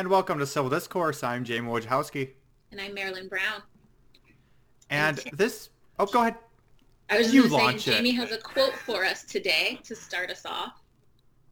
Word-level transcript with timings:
And 0.00 0.08
welcome 0.08 0.38
to 0.38 0.46
Civil 0.46 0.70
Discourse. 0.70 1.22
I'm 1.22 1.44
Jamie 1.44 1.68
Wojciechowski. 1.68 2.30
And 2.72 2.80
I'm 2.80 2.94
Marilyn 2.94 3.28
Brown. 3.28 3.60
And 4.88 5.18
this, 5.34 5.68
oh, 5.98 6.06
go 6.06 6.22
ahead. 6.22 6.36
I 7.10 7.18
was 7.18 7.34
You 7.34 7.50
just 7.50 7.86
it. 7.86 7.92
Jamie 7.92 8.12
has 8.12 8.32
a 8.32 8.38
quote 8.38 8.72
for 8.72 9.04
us 9.04 9.24
today 9.24 9.78
to 9.84 9.94
start 9.94 10.30
us 10.30 10.46
off. 10.46 10.80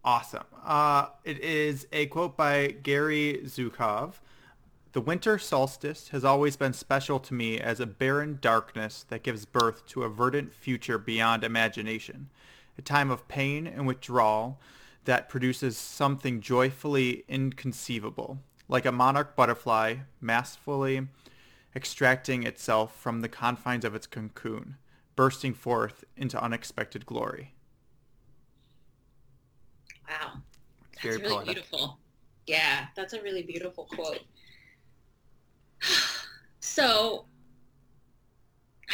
Awesome. 0.03 0.45
Uh, 0.64 1.08
it 1.25 1.40
is 1.40 1.89
a 1.93 2.07
quote 2.07 2.39
by 2.39 2.68
Gary 2.68 3.43
Zukav. 3.45 4.14
The 4.93 5.03
winter 5.03 5.39
solstice 5.39 6.08
has 6.08 6.25
always 6.25 6.57
been 6.57 6.72
special 6.72 7.21
to 7.21 7.35
me 7.35 7.61
as 7.61 7.80
a 7.80 7.86
barren 7.86 8.39
darkness 8.40 9.04
that 9.11 9.22
gives 9.22 9.44
birth 9.44 9.86
to 9.89 10.04
a 10.04 10.08
verdant 10.08 10.54
future 10.54 10.96
beyond 10.96 11.44
imagination, 11.44 12.30
a 12.79 12.80
time 12.80 13.11
of 13.11 13.29
pain 13.29 13.67
and 13.67 13.86
withdrawal 13.86 14.58
that 15.08 15.30
produces 15.30 15.79
something 15.79 16.39
joyfully 16.39 17.25
inconceivable, 17.29 18.39
like 18.68 18.85
a 18.85 18.93
monarch 18.93 19.34
butterfly 19.34 19.94
masterfully 20.21 21.08
extracting 21.75 22.43
itself 22.43 22.94
from 22.94 23.22
the 23.22 23.29
confines 23.29 23.86
of 23.86 23.94
its 23.94 24.07
cocoon, 24.07 24.76
bursting 25.17 25.54
forth 25.54 26.04
into 26.14 26.39
unexpected 26.39 27.07
glory. 27.07 27.54
Wow. 30.07 30.43
That's 30.93 31.03
Very 31.03 31.17
really 31.22 31.34
poetic. 31.36 31.54
beautiful. 31.54 31.98
Yeah, 32.47 32.89
that's 32.95 33.14
a 33.14 33.22
really 33.22 33.45
beautiful 33.45 33.89
quote. 33.91 34.20
So, 36.61 37.25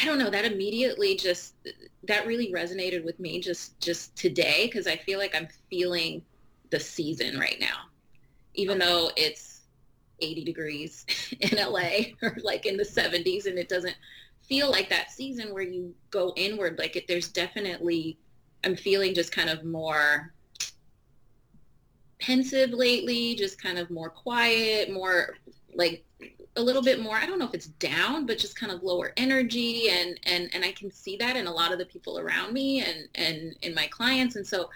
I 0.04 0.06
don't 0.06 0.18
know, 0.18 0.28
that 0.28 0.44
immediately 0.44 1.16
just 1.16 1.54
that 2.02 2.26
really 2.26 2.52
resonated 2.52 3.06
with 3.06 3.18
me 3.18 3.40
just 3.40 3.80
just 3.80 4.14
today 4.14 4.66
because 4.66 4.86
I 4.86 4.96
feel 4.96 5.18
like 5.18 5.34
I'm 5.34 5.48
feeling 5.70 6.20
the 6.68 6.78
season 6.78 7.38
right 7.38 7.56
now. 7.58 7.86
Even 8.52 8.78
though 8.78 9.10
it's 9.16 9.62
80 10.20 10.44
degrees 10.44 11.06
in 11.40 11.56
LA 11.56 12.12
or 12.20 12.36
like 12.42 12.66
in 12.66 12.76
the 12.76 12.84
70s 12.84 13.46
and 13.46 13.58
it 13.58 13.70
doesn't 13.70 13.96
feel 14.42 14.70
like 14.70 14.90
that 14.90 15.10
season 15.10 15.54
where 15.54 15.62
you 15.62 15.94
go 16.10 16.34
inward 16.36 16.78
like 16.78 16.96
it 16.96 17.08
there's 17.08 17.28
definitely 17.28 18.18
I'm 18.62 18.76
feeling 18.76 19.14
just 19.14 19.32
kind 19.32 19.48
of 19.48 19.64
more 19.64 20.34
pensive 22.20 22.72
lately, 22.74 23.36
just 23.36 23.60
kind 23.60 23.78
of 23.78 23.90
more 23.90 24.10
quiet, 24.10 24.92
more 24.92 25.38
like 25.74 26.04
a 26.56 26.62
little 26.62 26.82
bit 26.82 27.00
more, 27.00 27.16
I 27.16 27.26
don't 27.26 27.38
know 27.38 27.46
if 27.46 27.54
it's 27.54 27.66
down, 27.66 28.26
but 28.26 28.38
just 28.38 28.58
kind 28.58 28.70
of 28.70 28.82
lower 28.82 29.12
energy 29.16 29.88
and 29.90 30.18
and 30.24 30.50
and 30.54 30.64
I 30.64 30.72
can 30.72 30.90
see 30.90 31.16
that 31.16 31.36
in 31.36 31.46
a 31.46 31.52
lot 31.52 31.72
of 31.72 31.78
the 31.78 31.86
people 31.86 32.18
around 32.18 32.52
me 32.52 32.80
and 32.80 33.08
and 33.14 33.56
in 33.62 33.74
my 33.74 33.86
clients. 33.88 34.36
And 34.36 34.46
so 34.46 34.70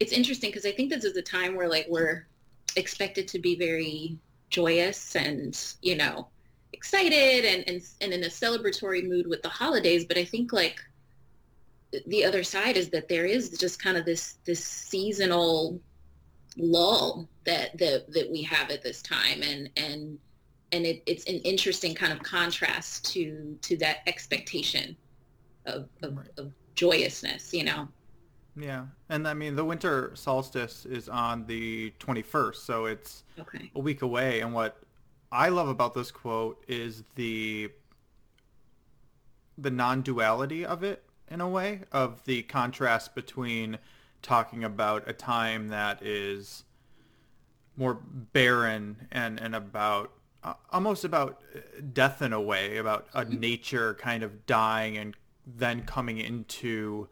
it's 0.00 0.12
interesting 0.12 0.50
because 0.50 0.64
I 0.64 0.72
think 0.72 0.90
this 0.90 1.04
is 1.04 1.16
a 1.16 1.22
time 1.22 1.54
where 1.54 1.68
like 1.68 1.86
we're 1.88 2.26
expected 2.76 3.28
to 3.28 3.38
be 3.38 3.56
very 3.56 4.18
joyous 4.50 5.16
and, 5.16 5.58
you 5.82 5.96
know, 5.96 6.28
excited 6.72 7.44
and 7.44 7.68
and, 7.68 7.82
and 8.00 8.12
in 8.12 8.24
a 8.24 8.28
celebratory 8.28 9.06
mood 9.06 9.26
with 9.26 9.42
the 9.42 9.48
holidays, 9.48 10.04
but 10.04 10.16
I 10.16 10.24
think 10.24 10.52
like 10.52 10.80
the 12.06 12.24
other 12.24 12.42
side 12.42 12.76
is 12.76 12.90
that 12.90 13.08
there 13.08 13.24
is 13.24 13.50
just 13.58 13.82
kind 13.82 13.96
of 13.96 14.04
this 14.04 14.38
this 14.44 14.64
seasonal 14.64 15.80
lull 16.56 17.28
that 17.44 17.76
that 17.78 18.10
that 18.12 18.30
we 18.30 18.42
have 18.42 18.70
at 18.70 18.82
this 18.82 19.02
time. 19.02 19.42
And 19.42 19.70
and 19.76 20.18
and 20.72 20.86
it, 20.86 21.02
it's 21.06 21.24
an 21.26 21.36
interesting 21.40 21.94
kind 21.94 22.12
of 22.12 22.22
contrast 22.22 23.04
to 23.12 23.56
to 23.62 23.76
that 23.78 23.98
expectation 24.06 24.96
of 25.66 25.88
of, 26.02 26.16
Right. 26.16 26.28
of 26.38 26.52
joyousness 26.74 27.52
you 27.52 27.64
know 27.64 27.88
Yeah, 28.56 28.86
and 29.08 29.26
I 29.28 29.34
mean 29.34 29.54
the 29.56 29.64
winter 29.64 30.12
solstice 30.14 30.84
is 30.86 31.08
on 31.08 31.46
the 31.46 31.92
21st, 32.00 32.56
so 32.56 32.86
it's 32.86 33.24
okay 33.38 33.70
a 33.74 33.80
week 33.80 34.02
away. 34.02 34.40
And 34.40 34.52
what 34.52 34.78
I 35.30 35.48
love 35.50 35.68
about 35.68 35.94
this 35.94 36.10
quote 36.10 36.62
is 36.68 37.04
the 37.14 37.70
the 39.56 39.70
non-duality 39.70 40.64
of 40.64 40.82
it 40.84 41.04
in 41.30 41.40
a 41.40 41.48
way, 41.48 41.82
of 41.92 42.24
the 42.24 42.42
contrast 42.44 43.14
between 43.14 43.78
talking 44.22 44.64
about 44.64 45.08
a 45.08 45.12
time 45.12 45.68
that 45.68 46.02
is 46.02 46.64
more 47.76 47.94
barren 48.32 49.06
and 49.12 49.38
and 49.40 49.54
about 49.54 50.12
almost 50.72 51.04
about 51.04 51.40
uh, 51.54 51.60
death 51.92 52.22
in 52.22 52.32
a 52.32 52.40
way, 52.40 52.76
about 52.76 53.06
a 53.14 53.24
nature 53.24 53.94
kind 53.94 54.22
of 54.22 54.46
dying 54.46 54.96
and 54.96 55.14
then 55.46 55.82
coming 55.82 56.18
into 56.18 57.08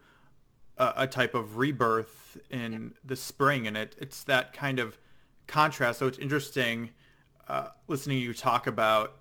a, 0.77 0.93
a 0.99 1.07
type 1.07 1.35
of 1.35 1.57
rebirth 1.57 2.39
in 2.51 2.95
the 3.05 3.17
spring, 3.17 3.67
and 3.67 3.77
it 3.77 3.97
it's 3.99 4.25
that 4.25 4.53
kind 4.53 4.79
of 4.79 4.99
contrast. 5.47 5.99
So 5.99 6.07
it's 6.07 6.19
interesting 6.19 6.91
uh, 7.49 7.69
listening 7.89 8.19
to 8.19 8.25
you 8.25 8.35
talk 8.35 8.67
about 8.67 9.17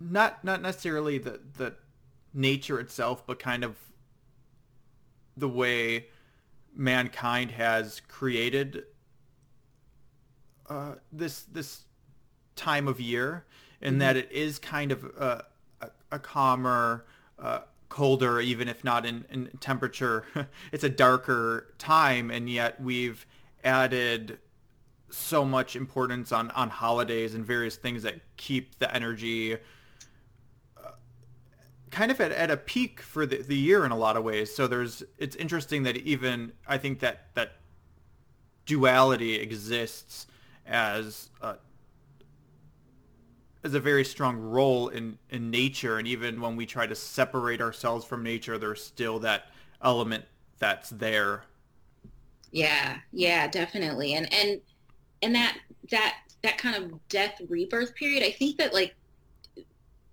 not 0.00 0.44
not 0.44 0.60
necessarily 0.60 1.18
the 1.18 1.40
the 1.56 1.74
nature 2.34 2.80
itself, 2.80 3.26
but 3.26 3.38
kind 3.38 3.64
of 3.64 3.76
the 5.36 5.48
way 5.48 6.06
mankind 6.74 7.50
has 7.52 8.00
created 8.08 8.84
uh, 10.68 10.94
this 11.12 11.42
this 11.42 11.84
time 12.56 12.88
of 12.88 13.00
year, 13.00 13.44
in 13.80 13.98
that 13.98 14.16
it 14.16 14.30
is 14.30 14.58
kind 14.58 14.92
of 14.92 15.04
a, 15.04 15.44
a, 15.80 15.90
a 16.12 16.18
calmer, 16.18 17.04
uh, 17.38 17.60
colder, 17.88 18.40
even 18.40 18.68
if 18.68 18.82
not 18.84 19.04
in, 19.04 19.24
in 19.30 19.50
temperature. 19.60 20.24
it's 20.72 20.84
a 20.84 20.88
darker 20.88 21.74
time, 21.78 22.30
and 22.30 22.48
yet 22.48 22.80
we've 22.80 23.26
added 23.64 24.38
so 25.10 25.44
much 25.44 25.76
importance 25.76 26.32
on, 26.32 26.50
on 26.52 26.70
holidays 26.70 27.34
and 27.34 27.44
various 27.44 27.76
things 27.76 28.02
that 28.02 28.20
keep 28.36 28.78
the 28.78 28.92
energy 28.94 29.54
uh, 29.54 30.90
kind 31.90 32.10
of 32.10 32.20
at, 32.20 32.32
at 32.32 32.50
a 32.50 32.56
peak 32.56 33.00
for 33.00 33.26
the, 33.26 33.42
the 33.42 33.56
year 33.56 33.84
in 33.84 33.92
a 33.92 33.96
lot 33.96 34.16
of 34.16 34.24
ways. 34.24 34.54
So 34.54 34.66
there's 34.66 35.02
it's 35.18 35.36
interesting 35.36 35.82
that 35.82 35.98
even 35.98 36.52
I 36.66 36.78
think 36.78 37.00
that 37.00 37.26
that 37.34 37.56
duality 38.64 39.34
exists 39.34 40.26
as 40.66 41.28
a, 41.42 41.56
as 43.64 43.74
a 43.74 43.80
very 43.80 44.04
strong 44.04 44.36
role 44.36 44.88
in, 44.88 45.18
in 45.30 45.50
nature 45.50 45.98
and 45.98 46.08
even 46.08 46.40
when 46.40 46.56
we 46.56 46.66
try 46.66 46.86
to 46.86 46.94
separate 46.94 47.60
ourselves 47.60 48.04
from 48.04 48.22
nature 48.22 48.58
there's 48.58 48.82
still 48.82 49.18
that 49.20 49.46
element 49.82 50.24
that's 50.58 50.90
there. 50.90 51.44
Yeah 52.50 52.98
yeah 53.12 53.46
definitely 53.48 54.14
and 54.14 54.32
and 54.32 54.60
and 55.22 55.34
that 55.34 55.58
that 55.90 56.16
that 56.42 56.58
kind 56.58 56.76
of 56.76 57.08
death 57.08 57.40
rebirth 57.48 57.94
period 57.94 58.22
i 58.22 58.30
think 58.30 58.58
that 58.58 58.74
like 58.74 58.94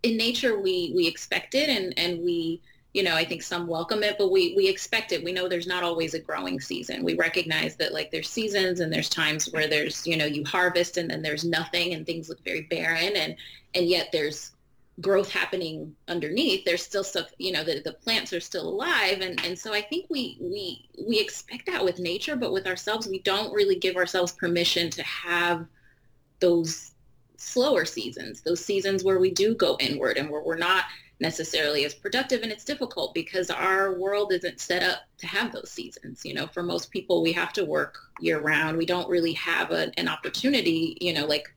in 0.04 0.16
nature 0.16 0.60
we 0.60 0.94
we 0.96 1.08
expect 1.08 1.56
it 1.56 1.70
and 1.70 1.94
and 1.98 2.24
we 2.24 2.62
you 2.94 3.04
know 3.04 3.16
i 3.16 3.24
think 3.24 3.44
some 3.44 3.68
welcome 3.68 4.04
it 4.04 4.18
but 4.18 4.32
we 4.32 4.54
we 4.56 4.68
expect 4.68 5.12
it. 5.12 5.24
We 5.24 5.32
know 5.32 5.48
there's 5.48 5.68
not 5.68 5.84
always 5.84 6.14
a 6.14 6.20
growing 6.20 6.60
season. 6.60 7.04
We 7.04 7.16
recognize 7.16 7.76
that 7.78 7.94
like 7.94 8.12
there's 8.12 8.30
seasons 8.30 8.80
and 8.80 8.92
there's 8.92 9.10
times 9.10 9.52
where 9.52 9.68
there's 9.68 10.06
you 10.06 10.18
know 10.18 10.26
you 10.26 10.44
harvest 10.44 10.98
and 10.98 11.10
then 11.10 11.22
there's 11.22 11.46
nothing 11.46 11.94
and 11.94 12.06
things 12.06 12.30
look 12.30 12.44
very 12.44 12.64
barren 12.64 13.16
and 13.16 13.36
and 13.76 13.86
yet 13.88 14.10
there's 14.12 14.52
growth 15.00 15.32
happening 15.32 15.96
underneath. 16.10 16.66
There's 16.66 16.84
still 16.84 17.04
stuff 17.04 17.28
you 17.38 17.52
know 17.52 17.64
the, 17.64 17.82
the 17.84 17.94
plants 17.94 18.34
are 18.34 18.40
still 18.40 18.68
alive. 18.68 19.22
And 19.22 19.44
and 19.46 19.58
so 19.58 19.74
i 19.74 19.82
think 19.82 20.06
we 20.10 20.38
we 20.42 20.90
we 21.08 21.20
expect 21.20 21.66
that 21.68 21.84
with 21.84 22.00
nature 22.00 22.36
but 22.36 22.52
with 22.52 22.68
ourselves 22.68 23.08
we 23.08 23.20
don't 23.20 23.54
really 23.54 23.76
give 23.76 23.96
ourselves 23.96 24.34
permission 24.34 24.90
to 24.92 25.04
have 25.04 25.66
those 26.40 26.92
slower 27.38 27.86
seasons 27.86 28.42
those 28.42 28.64
seasons 28.64 29.04
where 29.04 29.20
we 29.20 29.32
do 29.32 29.56
go 29.56 29.78
inward 29.80 30.18
and 30.18 30.30
where 30.30 30.44
we're 30.44 30.58
not 30.58 30.84
necessarily 31.20 31.84
as 31.86 31.94
productive 31.94 32.44
and 32.44 32.52
it's 32.52 32.64
difficult 32.64 33.14
because 33.14 33.50
our 33.50 33.94
world 34.00 34.32
isn't 34.32 34.60
set 34.60 34.84
up 34.84 35.00
to 35.18 35.28
have 35.28 35.52
those 35.52 35.70
seasons 35.70 36.22
you 36.24 36.34
know? 36.34 36.48
For 36.48 36.64
most 36.64 36.92
people 36.92 37.22
we 37.22 37.34
have 37.34 37.54
to 37.54 37.66
work 37.66 37.98
year 38.20 38.40
round 38.40 38.78
we 38.78 38.86
don't 38.86 39.10
really 39.10 39.34
have 39.34 39.72
a, 39.72 39.92
an 40.00 40.08
opportunity 40.08 40.98
you 41.02 41.14
know 41.14 41.26
like 41.26 41.48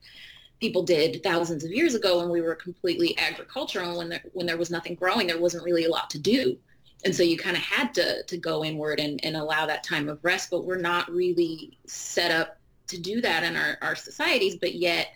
people 0.62 0.84
did 0.84 1.20
thousands 1.24 1.64
of 1.64 1.72
years 1.72 1.96
ago 1.96 2.20
when 2.20 2.30
we 2.30 2.40
were 2.40 2.54
completely 2.54 3.18
agricultural 3.18 3.98
when 3.98 4.08
there 4.08 4.22
when 4.32 4.46
there 4.46 4.56
was 4.56 4.70
nothing 4.70 4.94
growing 4.94 5.26
there 5.26 5.40
wasn't 5.40 5.62
really 5.64 5.84
a 5.84 5.90
lot 5.90 6.08
to 6.08 6.20
do. 6.20 6.56
And 7.04 7.12
so 7.12 7.24
you 7.24 7.36
kind 7.36 7.56
of 7.56 7.62
had 7.64 7.92
to 7.94 8.22
to 8.22 8.36
go 8.38 8.64
inward 8.64 9.00
and, 9.00 9.18
and 9.24 9.36
allow 9.36 9.66
that 9.66 9.82
time 9.82 10.08
of 10.08 10.24
rest 10.24 10.50
but 10.52 10.64
we're 10.64 10.80
not 10.80 11.10
really 11.10 11.76
set 11.86 12.30
up 12.30 12.58
to 12.86 13.00
do 13.00 13.20
that 13.22 13.42
in 13.42 13.56
our, 13.56 13.76
our 13.82 13.96
societies 13.96 14.54
but 14.54 14.76
yet 14.76 15.08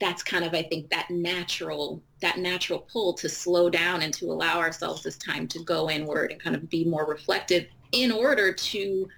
that's 0.00 0.22
kind 0.22 0.44
of 0.44 0.54
i 0.54 0.62
think 0.62 0.88
that 0.90 1.08
natural 1.10 2.02
that 2.20 2.38
natural 2.38 2.80
pull 2.92 3.12
to 3.12 3.28
slow 3.28 3.68
down 3.70 4.02
and 4.02 4.12
to 4.14 4.26
allow 4.26 4.58
ourselves 4.58 5.02
this 5.02 5.18
time 5.18 5.46
to 5.46 5.62
go 5.64 5.90
inward 5.90 6.32
and 6.32 6.42
kind 6.42 6.56
of 6.56 6.68
be 6.68 6.84
more 6.84 7.06
reflective 7.06 7.66
in 7.92 8.10
order 8.10 8.52
to 8.52 9.08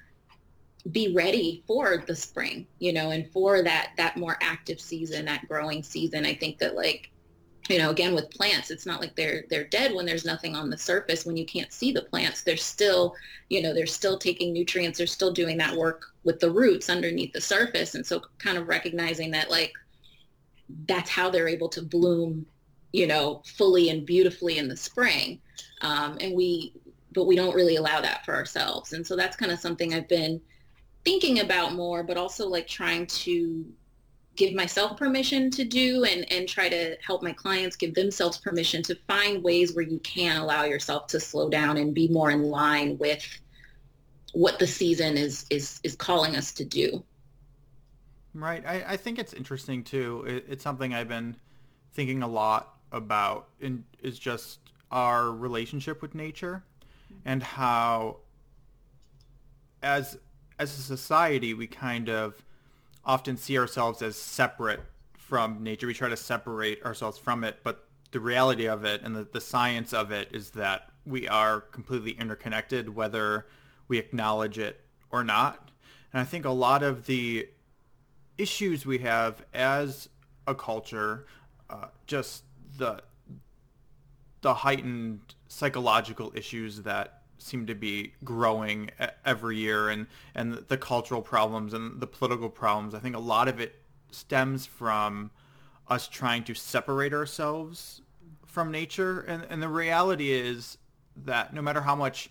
be 0.91 1.13
ready 1.15 1.63
for 1.67 2.03
the 2.09 2.17
spring 2.17 2.67
you 2.81 2.93
know 2.93 3.11
and 3.11 3.31
for 3.31 3.63
that 3.63 3.91
that 3.97 4.17
more 4.17 4.37
active 4.43 4.81
season 4.81 5.25
that 5.25 5.47
growing 5.47 5.83
season. 5.83 6.27
I 6.27 6.35
think 6.35 6.59
that 6.59 6.75
like 6.75 7.11
you 7.69 7.79
know 7.79 7.91
again 7.91 8.15
with 8.15 8.31
plants 8.31 8.73
it's 8.73 8.87
not 8.87 9.01
like 9.01 9.15
they're 9.15 9.45
they're 9.49 9.65
dead 9.65 9.95
when 9.95 10.05
there's 10.05 10.25
nothing 10.25 10.57
on 10.57 10.71
the 10.71 10.79
surface. 10.79 11.25
When 11.25 11.37
you 11.37 11.47
can't 11.47 11.73
see 11.73 11.93
the 11.93 12.03
plants 12.03 12.43
they're 12.43 12.57
still 12.57 13.15
you 13.49 13.63
know 13.63 13.73
they're 13.73 13.87
still 13.87 14.19
taking 14.19 14.53
nutrients. 14.53 14.99
They're 14.99 15.07
still 15.07 15.33
doing 15.33 15.57
that 15.59 15.77
work 15.77 16.07
with 16.25 16.41
the 16.41 16.51
roots 16.51 16.91
underneath 16.91 17.33
the 17.33 17.41
surface. 17.41 17.95
And 17.95 18.05
so 18.05 18.23
kind 18.39 18.59
of 18.59 18.67
recognizing 18.67 19.31
that 19.33 19.51
like 19.51 19.73
that's 20.87 21.11
how 21.11 21.31
they're 21.31 21.49
able 21.49 21.69
to 21.71 21.83
bloom, 21.83 22.47
you 22.93 23.07
know, 23.07 23.43
fully 23.45 23.91
and 23.91 24.07
beautifully 24.07 24.59
in 24.59 24.69
the 24.69 24.77
spring. 24.77 25.41
Um, 25.81 26.19
and 26.21 26.35
we, 26.35 26.73
but 27.13 27.25
we 27.25 27.37
don't 27.37 27.55
really 27.55 27.77
allow 27.77 28.01
that 28.01 28.25
for 28.25 28.35
ourselves. 28.35 28.93
And 28.93 29.07
so 29.07 29.17
that's 29.17 29.37
kind 29.37 29.53
of 29.53 29.59
something 29.59 29.95
I've 29.95 30.09
been 30.09 30.41
thinking 31.05 31.41
about 31.41 31.75
more, 31.75 32.03
but 32.03 32.17
also 32.17 32.49
like 32.49 32.67
trying 32.67 33.07
to 33.07 33.65
give 34.37 34.55
myself 34.55 34.97
permission 34.97 35.51
to 35.51 35.65
do 35.65 36.05
and, 36.05 36.31
and 36.33 36.49
try 36.49 36.69
to 36.69 36.97
help 37.05 37.23
my 37.23 37.33
clients 37.33 37.77
give 37.77 37.95
themselves 37.95 38.39
permission 38.39 38.83
to 38.83 38.95
find 39.07 39.43
ways 39.43 39.75
where 39.75 39.85
you 39.85 39.99
can 40.01 40.41
allow 40.41 40.65
yourself 40.65 41.07
to 41.09 41.21
slow 41.21 41.51
down 41.51 41.77
and 41.77 41.95
be 41.95 42.09
more 42.09 42.31
in 42.31 42.45
line 42.45 42.97
with 42.99 43.27
what 44.33 44.59
the 44.59 44.67
season 44.67 45.19
is 45.19 45.45
is 45.51 45.79
is 45.85 45.95
calling 45.95 46.37
us 46.37 46.53
to 46.53 46.65
do. 46.65 47.05
Right. 48.35 48.65
I, 48.67 48.85
I 48.89 48.97
think 48.97 49.19
it's 49.19 49.35
interesting 49.35 49.85
too. 49.85 50.25
It, 50.27 50.47
it's 50.49 50.65
something 50.65 50.95
I've 50.95 51.09
been 51.09 51.37
thinking 51.93 52.23
a 52.23 52.29
lot 52.29 52.77
about 52.91 53.49
is 54.01 54.19
just 54.19 54.59
our 54.91 55.31
relationship 55.31 56.03
with 56.03 56.15
nature 56.15 56.63
and 57.25 57.43
how 57.43 58.19
as 59.83 60.19
as 60.59 60.79
a 60.79 60.83
society 60.83 61.55
we 61.55 61.67
kind 61.67 62.09
of 62.09 62.45
often 63.05 63.37
see 63.37 63.59
ourselves 63.59 64.01
as 64.03 64.17
separate 64.17 64.81
from 65.15 65.63
nature. 65.63 65.87
We 65.87 65.95
try 65.95 66.09
to 66.09 66.17
separate 66.17 66.85
ourselves 66.85 67.19
from 67.19 67.43
it, 67.45 67.59
but 67.63 67.87
the 68.13 68.21
reality 68.21 68.67
of 68.67 68.85
it 68.85 69.03
and 69.03 69.17
the, 69.17 69.27
the 69.31 69.41
science 69.41 69.93
of 69.93 70.13
it 70.13 70.29
is 70.33 70.51
that 70.51 70.91
we 71.05 71.27
are 71.27 71.61
completely 71.61 72.13
interconnected 72.13 72.95
whether 72.95 73.47
we 73.89 73.99
acknowledge 73.99 74.59
it 74.59 74.81
or 75.11 75.25
not. 75.25 75.71
And 76.13 76.21
I 76.21 76.25
think 76.25 76.45
a 76.45 76.51
lot 76.51 76.83
of 76.83 77.07
the 77.07 77.49
issues 78.39 78.87
we 78.87 78.99
have 78.99 79.45
as 79.55 80.09
a 80.47 80.55
culture, 80.55 81.27
uh, 81.71 81.87
just 82.07 82.45
the 82.79 83.03
the 84.41 84.55
heightened 84.55 85.21
psychological 85.47 86.33
issues 86.35 86.83
that 86.83 87.23
seem 87.39 87.67
to 87.67 87.75
be 87.75 88.13
growing 88.25 88.91
every 89.25 89.57
year 89.57 89.89
and 89.89 90.07
and 90.35 90.55
the 90.55 90.77
cultural 90.77 91.23
problems 91.23 91.75
and 91.75 92.01
the 92.01 92.07
political 92.07 92.49
problems 92.49 92.95
i 92.95 92.99
think 92.99 93.17
a 93.17 93.21
lot 93.21 93.49
of 93.49 93.61
it 93.61 93.83
stems 94.13 94.65
from 94.67 95.31
us 95.89 96.09
trying 96.09 96.45
to 96.45 96.55
separate 96.55 97.13
ourselves 97.13 98.03
from 98.47 98.71
nature. 98.71 99.21
And 99.21 99.47
and 99.51 99.63
the 99.63 99.69
reality 99.69 100.31
is 100.31 100.79
that 101.25 101.55
no 101.55 101.63
matter 101.63 101.81
how 101.81 101.97
much 101.97 102.31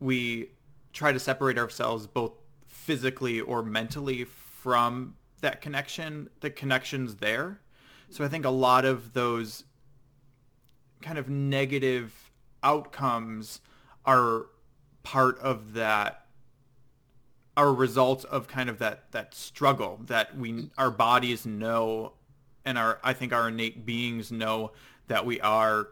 we 0.00 0.50
try 0.92 1.12
to 1.12 1.18
separate 1.18 1.58
ourselves 1.58 2.06
both 2.06 2.32
physically 2.66 3.40
or 3.40 3.62
mentally 3.62 4.24
from 4.62 5.14
that 5.40 5.60
connection, 5.60 6.30
the 6.38 6.48
connection's 6.48 7.16
there. 7.16 7.58
So 8.10 8.24
I 8.24 8.28
think 8.28 8.44
a 8.44 8.50
lot 8.50 8.84
of 8.84 9.12
those 9.12 9.64
kind 11.00 11.18
of 11.18 11.28
negative 11.28 12.30
outcomes 12.62 13.60
are 14.06 14.46
part 15.02 15.36
of 15.40 15.72
that 15.72 16.26
are 17.56 17.68
a 17.68 17.72
result 17.72 18.24
of 18.26 18.46
kind 18.46 18.70
of 18.70 18.78
that 18.78 19.10
that 19.10 19.34
struggle 19.34 20.00
that 20.04 20.36
we 20.38 20.70
our 20.78 20.90
bodies 20.90 21.44
know 21.44 22.12
and 22.64 22.78
our 22.78 23.00
I 23.02 23.12
think 23.14 23.32
our 23.32 23.48
innate 23.48 23.84
beings 23.84 24.30
know 24.30 24.70
that 25.08 25.26
we 25.26 25.40
are 25.40 25.88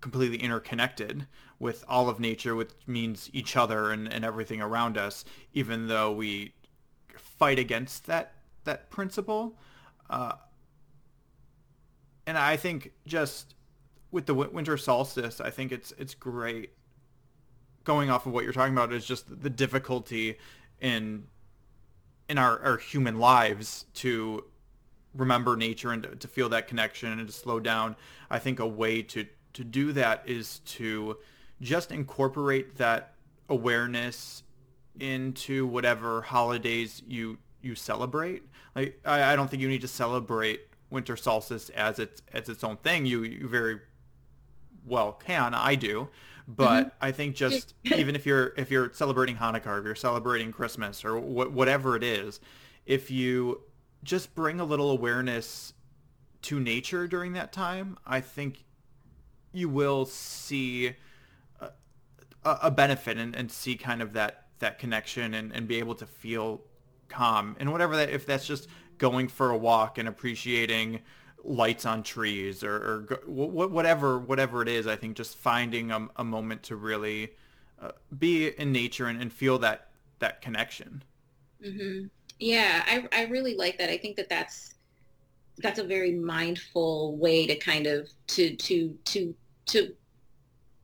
completely 0.00 0.38
interconnected 0.38 1.26
with 1.58 1.84
all 1.88 2.08
of 2.08 2.18
nature, 2.18 2.54
which 2.54 2.70
means 2.86 3.28
each 3.34 3.54
other 3.54 3.90
and, 3.90 4.10
and 4.10 4.24
everything 4.24 4.60
around 4.62 4.96
us, 4.96 5.24
even 5.52 5.88
though 5.88 6.10
we 6.10 6.54
fight 7.38 7.58
against 7.58 8.06
that 8.06 8.34
that 8.64 8.90
principle. 8.90 9.58
Uh, 10.08 10.34
and 12.26 12.38
I 12.38 12.56
think 12.56 12.92
just 13.06 13.54
with 14.10 14.26
the 14.26 14.34
winter 14.34 14.76
solstice, 14.76 15.40
I 15.40 15.50
think 15.50 15.72
it's 15.72 15.92
it's 15.98 16.14
great. 16.14 16.70
Going 17.84 18.10
off 18.10 18.26
of 18.26 18.32
what 18.32 18.44
you're 18.44 18.52
talking 18.52 18.72
about 18.72 18.92
is 18.92 19.04
just 19.04 19.42
the 19.42 19.50
difficulty 19.50 20.38
in 20.80 21.24
in 22.28 22.38
our, 22.38 22.58
our 22.60 22.76
human 22.78 23.18
lives 23.18 23.84
to 23.94 24.44
remember 25.14 25.56
nature 25.56 25.92
and 25.92 26.02
to, 26.02 26.16
to 26.16 26.28
feel 26.28 26.48
that 26.48 26.66
connection 26.66 27.18
and 27.18 27.26
to 27.26 27.32
slow 27.32 27.60
down. 27.60 27.96
I 28.30 28.38
think 28.38 28.60
a 28.60 28.66
way 28.66 29.02
to 29.02 29.26
to 29.54 29.64
do 29.64 29.92
that 29.92 30.22
is 30.26 30.60
to 30.60 31.18
just 31.60 31.92
incorporate 31.92 32.76
that 32.76 33.14
awareness 33.48 34.43
into 34.98 35.66
whatever 35.66 36.22
holidays 36.22 37.02
you 37.06 37.38
you 37.62 37.74
celebrate. 37.74 38.42
Like 38.74 39.00
I, 39.04 39.32
I 39.32 39.36
don't 39.36 39.50
think 39.50 39.62
you 39.62 39.68
need 39.68 39.80
to 39.80 39.88
celebrate 39.88 40.60
winter 40.90 41.16
solstice 41.16 41.70
as 41.70 41.98
its 41.98 42.22
as 42.32 42.48
its 42.48 42.64
own 42.64 42.76
thing. 42.78 43.06
You 43.06 43.22
you 43.24 43.48
very 43.48 43.80
well 44.86 45.12
can. 45.12 45.54
I 45.54 45.74
do. 45.74 46.08
But 46.46 46.86
mm-hmm. 46.86 46.88
I 47.00 47.12
think 47.12 47.36
just 47.36 47.74
even 47.84 48.14
if 48.14 48.26
you're 48.26 48.52
if 48.56 48.70
you're 48.70 48.92
celebrating 48.92 49.36
Hanukkah 49.36 49.66
or 49.66 49.78
if 49.78 49.84
you're 49.84 49.94
celebrating 49.94 50.52
Christmas 50.52 51.04
or 51.04 51.18
wh- 51.18 51.52
whatever 51.52 51.96
it 51.96 52.02
is, 52.02 52.40
if 52.86 53.10
you 53.10 53.62
just 54.02 54.34
bring 54.34 54.60
a 54.60 54.64
little 54.64 54.90
awareness 54.90 55.72
to 56.42 56.60
nature 56.60 57.08
during 57.08 57.32
that 57.32 57.52
time, 57.52 57.96
I 58.06 58.20
think 58.20 58.64
you 59.52 59.68
will 59.68 60.04
see 60.04 60.94
a, 61.60 61.70
a 62.44 62.70
benefit 62.70 63.16
and, 63.16 63.34
and 63.34 63.50
see 63.50 63.76
kind 63.76 64.02
of 64.02 64.12
that 64.12 64.43
that 64.64 64.78
connection 64.78 65.34
and, 65.34 65.52
and 65.52 65.68
be 65.68 65.78
able 65.78 65.94
to 65.94 66.06
feel 66.06 66.62
calm. 67.08 67.54
And 67.60 67.70
whatever 67.70 67.96
that 67.96 68.10
if 68.10 68.26
that's 68.26 68.46
just 68.46 68.68
going 68.98 69.28
for 69.28 69.50
a 69.50 69.56
walk 69.56 69.98
and 69.98 70.08
appreciating 70.08 71.00
lights 71.44 71.84
on 71.84 72.02
trees 72.02 72.64
or, 72.64 72.74
or 72.74 73.20
whatever 73.26 74.18
whatever 74.18 74.62
it 74.62 74.68
is 74.68 74.86
i 74.86 74.96
think 74.96 75.14
just 75.14 75.36
finding 75.36 75.90
a, 75.90 76.08
a 76.16 76.24
moment 76.24 76.62
to 76.62 76.74
really 76.74 77.30
uh, 77.82 77.90
be 78.18 78.48
in 78.48 78.72
nature 78.72 79.08
and, 79.08 79.20
and, 79.20 79.30
feel 79.30 79.58
that 79.58 79.88
that 80.20 80.40
connection. 80.40 81.02
Mm-hmm. 81.62 82.06
yeah 82.38 82.82
I, 82.86 83.08
I 83.12 83.26
really 83.26 83.56
like 83.56 83.76
that. 83.78 83.90
I 83.90 83.98
think 83.98 84.16
that 84.16 84.28
that's 84.28 84.74
that's 85.58 85.78
a 85.78 85.84
very 85.84 86.12
mindful 86.12 87.16
way 87.16 87.46
to 87.46 87.56
kind 87.56 87.86
of 87.86 88.08
to 88.28 88.56
to 88.56 88.96
to 89.04 89.34
to 89.66 89.94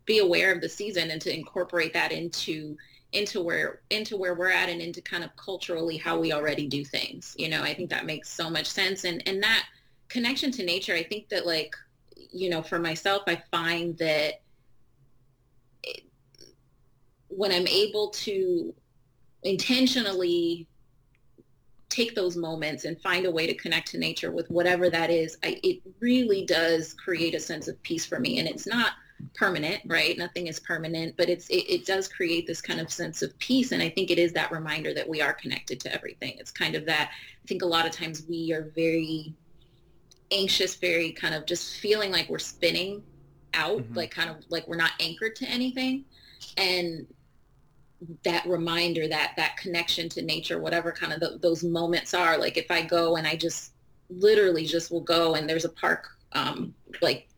be 0.05 0.19
aware 0.19 0.53
of 0.53 0.61
the 0.61 0.69
season 0.69 1.11
and 1.11 1.23
to 1.23 1.35
incorporate 1.35 1.93
that 1.93 2.13
into 2.13 2.77
into 3.13 3.43
where 3.43 3.81
into 3.91 4.17
where 4.17 4.35
we're 4.35 4.51
at 4.51 4.69
and 4.69 4.81
into 4.81 5.01
kind 5.01 5.25
of 5.25 5.35
culturally 5.37 5.97
how 5.97 6.19
we 6.19 6.33
already 6.33 6.67
do 6.67 6.85
things 6.85 7.35
you 7.39 7.49
know 7.49 7.63
i 7.63 7.75
think 7.75 7.91
that 7.91 8.07
makes 8.07 8.31
so 8.31 8.49
much 8.49 8.67
sense 8.67 9.05
and 9.05 9.23
and 9.27 9.43
that 9.43 9.67
connection 10.09 10.51
to 10.51 10.65
nature 10.65 10.95
i 10.95 11.03
think 11.03 11.29
that 11.29 11.47
like 11.47 11.75
you 12.31 12.49
know 12.49 12.63
for 12.63 12.79
myself 12.79 13.23
i 13.27 13.43
find 13.51 13.99
that 13.99 14.41
it, 15.83 16.05
when 17.29 17.51
i'm 17.51 17.67
able 17.67 18.11
to 18.11 18.73
intentionally 19.43 20.69
take 21.91 22.15
those 22.15 22.37
moments 22.37 22.85
and 22.85 23.01
find 23.03 23.27
a 23.27 23.31
way 23.31 23.47
to 23.47 23.55
connect 23.55 23.91
to 23.91 23.99
nature 23.99 24.31
with 24.31 24.49
whatever 24.51 24.89
that 24.89 25.11
is, 25.11 25.37
I, 25.43 25.61
it 25.63 25.83
really 25.99 26.47
does 26.47 26.95
create 26.95 27.35
a 27.35 27.41
sense 27.41 27.69
of 27.69 27.83
peace 27.83 28.07
for 28.07 28.21
me. 28.21 28.39
And 28.39 28.49
it's 28.49 28.67
not 28.67 28.93
permanent, 29.35 29.83
right? 29.87 30.17
Nothing 30.17 30.47
is 30.47 30.61
permanent, 30.61 31.17
but 31.17 31.29
it's 31.29 31.49
it, 31.49 31.65
it 31.69 31.87
does 31.87 32.09
create 32.09 32.47
this 32.47 32.61
kind 32.61 32.81
of 32.81 32.93
sense 32.93 33.23
of 33.23 33.37
peace. 33.39 33.73
And 33.73 33.83
I 33.83 33.89
think 33.89 34.11
it 34.11 34.19
is 34.19 34.33
that 34.33 34.53
reminder 34.53 34.95
that 34.95 35.09
we 35.09 35.21
are 35.21 35.33
connected 35.33 35.81
to 35.81 35.93
everything. 35.93 36.37
It's 36.39 36.51
kind 36.51 36.75
of 36.75 36.87
that. 36.87 37.11
I 37.13 37.47
think 37.47 37.63
a 37.63 37.67
lot 37.67 37.87
of 37.87 37.93
times 37.93 38.25
we 38.29 38.53
are 38.53 38.71
very 38.75 39.35
anxious, 40.31 40.77
very 40.77 41.13
kind 41.13 41.35
of 41.35 41.47
just 41.47 41.79
feeling 41.81 42.13
like 42.13 42.29
we're 42.29 42.39
spinning 42.39 43.03
out, 43.55 43.79
mm-hmm. 43.79 43.95
like 43.95 44.11
kind 44.11 44.31
of 44.31 44.37
like 44.49 44.67
we're 44.69 44.77
not 44.77 44.93
anchored 45.01 45.37
to 45.37 45.47
anything. 45.47 46.05
And 46.57 47.07
that 48.25 48.47
reminder 48.47 49.07
that 49.09 49.35
that 49.37 49.57
connection 49.57 50.09
to 50.09 50.23
nature 50.23 50.59
whatever 50.59 50.91
kind 50.91 51.13
of 51.13 51.21
the, 51.21 51.39
those 51.43 51.63
moments 51.63 52.15
are 52.15 52.39
like 52.39 52.57
if 52.57 52.71
i 52.71 52.81
go 52.81 53.17
and 53.17 53.27
i 53.27 53.37
just 53.37 53.73
literally 54.09 54.65
just 54.65 54.91
will 54.91 55.03
go 55.03 55.35
and 55.35 55.49
there's 55.49 55.67
a 55.67 55.71
park 55.71 56.09
um, 56.33 56.73
like 57.03 57.29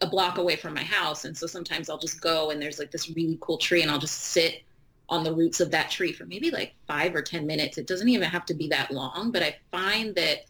a 0.00 0.06
block 0.06 0.38
away 0.38 0.56
from 0.56 0.74
my 0.74 0.82
house 0.82 1.24
and 1.24 1.36
so 1.36 1.46
sometimes 1.46 1.88
i'll 1.88 1.98
just 1.98 2.20
go 2.20 2.50
and 2.50 2.60
there's 2.60 2.78
like 2.78 2.90
this 2.90 3.08
really 3.10 3.38
cool 3.40 3.58
tree 3.58 3.82
and 3.82 3.90
i'll 3.90 3.98
just 3.98 4.20
sit 4.20 4.62
on 5.08 5.24
the 5.24 5.34
roots 5.34 5.60
of 5.60 5.70
that 5.70 5.90
tree 5.90 6.12
for 6.12 6.26
maybe 6.26 6.50
like 6.50 6.74
five 6.86 7.14
or 7.14 7.22
ten 7.22 7.46
minutes 7.46 7.78
it 7.78 7.86
doesn't 7.86 8.08
even 8.08 8.28
have 8.28 8.44
to 8.44 8.54
be 8.54 8.68
that 8.68 8.90
long 8.90 9.30
but 9.32 9.42
i 9.42 9.56
find 9.70 10.14
that 10.14 10.44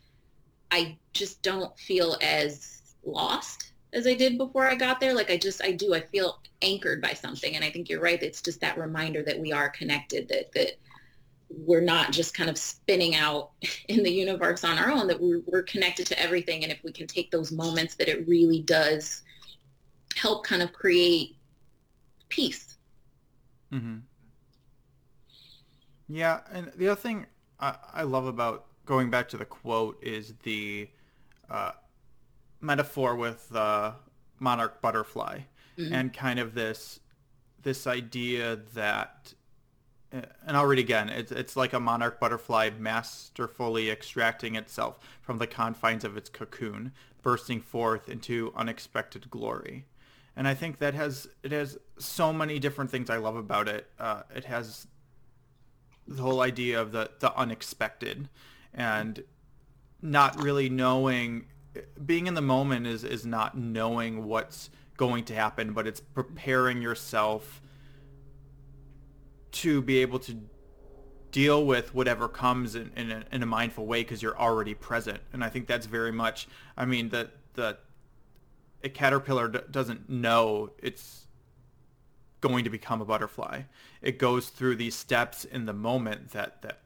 i 0.73 0.97
just 1.12 1.40
don't 1.42 1.78
feel 1.78 2.16
as 2.21 2.95
lost 3.04 3.73
as 3.92 4.07
I 4.07 4.14
did 4.14 4.38
before 4.38 4.68
I 4.68 4.75
got 4.75 5.00
there. 5.00 5.14
Like 5.14 5.30
I 5.30 5.37
just, 5.37 5.62
I 5.62 5.73
do, 5.73 5.95
I 5.95 6.00
feel 6.00 6.40
anchored 6.62 7.00
by 7.00 7.12
something. 7.12 7.54
And 7.57 7.64
I 7.64 7.71
think 7.71 7.88
you're 7.88 8.00
right. 8.00 8.23
It's 8.23 8.42
just 8.42 8.61
that 8.61 8.78
reminder 8.78 9.23
that 9.23 9.38
we 9.38 9.52
are 9.52 9.68
connected, 9.68 10.28
that, 10.28 10.52
that 10.52 10.78
we're 11.50 11.80
not 11.80 12.12
just 12.12 12.35
kind 12.35 12.50
of 12.50 12.59
spinning 12.59 13.14
out 13.14 13.50
in 13.88 14.02
the 14.02 14.12
universe 14.12 14.64
on 14.64 14.78
our 14.78 14.90
own, 14.90 15.07
that 15.07 15.21
we're, 15.21 15.42
we're 15.47 15.62
connected 15.62 16.07
to 16.09 16.21
everything. 16.21 16.62
And 16.62 16.73
if 16.73 16.83
we 16.85 16.92
can 16.92 17.07
take 17.07 17.30
those 17.30 17.52
moments 17.52 17.95
that 17.97 18.09
it 18.09 18.26
really 18.28 18.61
does 18.62 19.23
help 20.19 20.45
kind 20.45 20.63
of 20.63 20.73
create 20.73 21.37
peace. 22.29 22.77
Mm-hmm. 23.73 23.99
Yeah. 26.09 26.41
And 26.53 26.73
the 26.77 26.89
other 26.89 27.01
thing 27.01 27.27
I, 27.61 27.77
I 27.93 28.03
love 28.03 28.27
about 28.27 28.67
going 28.87 29.11
back 29.11 29.29
to 29.31 29.37
the 29.37 29.45
quote 29.45 30.03
is 30.03 30.35
the, 30.43 30.89
uh, 31.51 31.73
metaphor 32.61 33.15
with 33.15 33.49
the 33.51 33.95
monarch 34.41 34.81
butterfly 34.81 35.41
Mhm. 35.79 35.93
and 35.93 36.13
kind 36.13 36.41
of 36.41 36.55
this 36.55 36.99
this 37.63 37.87
idea 37.87 38.57
that 38.75 39.33
and 40.11 40.57
I'll 40.57 40.67
read 40.67 40.79
again. 40.81 41.09
It's 41.09 41.31
it's 41.31 41.57
like 41.57 41.73
a 41.73 41.79
monarch 41.81 42.19
butterfly 42.19 42.71
masterfully 42.79 43.91
extracting 43.91 44.57
itself 44.57 44.99
from 45.21 45.39
the 45.39 45.47
confines 45.47 46.03
of 46.05 46.17
its 46.17 46.31
cocoon, 46.31 46.93
bursting 47.23 47.61
forth 47.61 48.09
into 48.09 48.53
unexpected 48.57 49.31
glory. 49.31 49.87
And 50.38 50.47
I 50.47 50.54
think 50.54 50.78
that 50.78 50.95
has 50.95 51.26
it 51.42 51.50
has 51.50 51.76
so 51.99 52.33
many 52.33 52.61
different 52.61 52.92
things 52.92 53.11
I 53.11 53.16
love 53.16 53.35
about 53.35 53.66
it. 53.66 53.90
Uh, 53.99 54.23
it 54.33 54.45
has 54.45 54.87
the 56.07 56.23
whole 56.23 56.40
idea 56.40 56.80
of 56.80 56.92
the 56.92 57.11
the 57.18 57.37
unexpected, 57.37 58.28
and 58.73 59.25
not 60.00 60.40
really 60.40 60.68
knowing 60.68 61.47
being 62.07 62.28
in 62.28 62.35
the 62.35 62.40
moment 62.40 62.87
is 62.87 63.02
is 63.02 63.26
not 63.26 63.59
knowing 63.59 64.26
what's 64.26 64.71
going 64.97 65.25
to 65.25 65.35
happen, 65.35 65.73
but 65.73 65.88
it's 65.88 65.99
preparing 65.99 66.83
yourself 66.83 67.61
to 69.50 69.83
be 69.83 69.99
able 69.99 70.21
to 70.21 70.37
deal 71.33 71.66
with 71.66 71.92
whatever 71.97 72.28
comes 72.28 72.76
in, 72.76 72.92
in, 72.95 73.11
a, 73.11 73.25
in 73.33 73.42
a 73.42 73.47
mindful 73.47 73.87
way 73.87 74.02
because 74.02 74.23
you're 74.23 74.38
already 74.38 74.75
present. 74.75 75.18
And 75.33 75.42
I 75.42 75.49
think 75.49 75.66
that's 75.66 75.87
very 75.87 76.12
much, 76.12 76.47
I 76.76 76.85
mean, 76.85 77.09
that 77.09 77.30
the 77.54 77.78
a 78.83 78.89
caterpillar 78.89 79.49
d- 79.49 79.61
doesn't 79.71 80.09
know 80.09 80.71
it's 80.79 81.27
going 82.41 82.65
to 82.65 82.71
become 82.71 83.01
a 83.01 83.05
butterfly. 83.05 83.63
It 84.01 84.19
goes 84.19 84.49
through 84.49 84.77
these 84.77 84.95
steps 84.95 85.45
in 85.45 85.67
the 85.67 85.73
moment 85.73 86.31
that, 86.31 86.63
that 86.63 86.81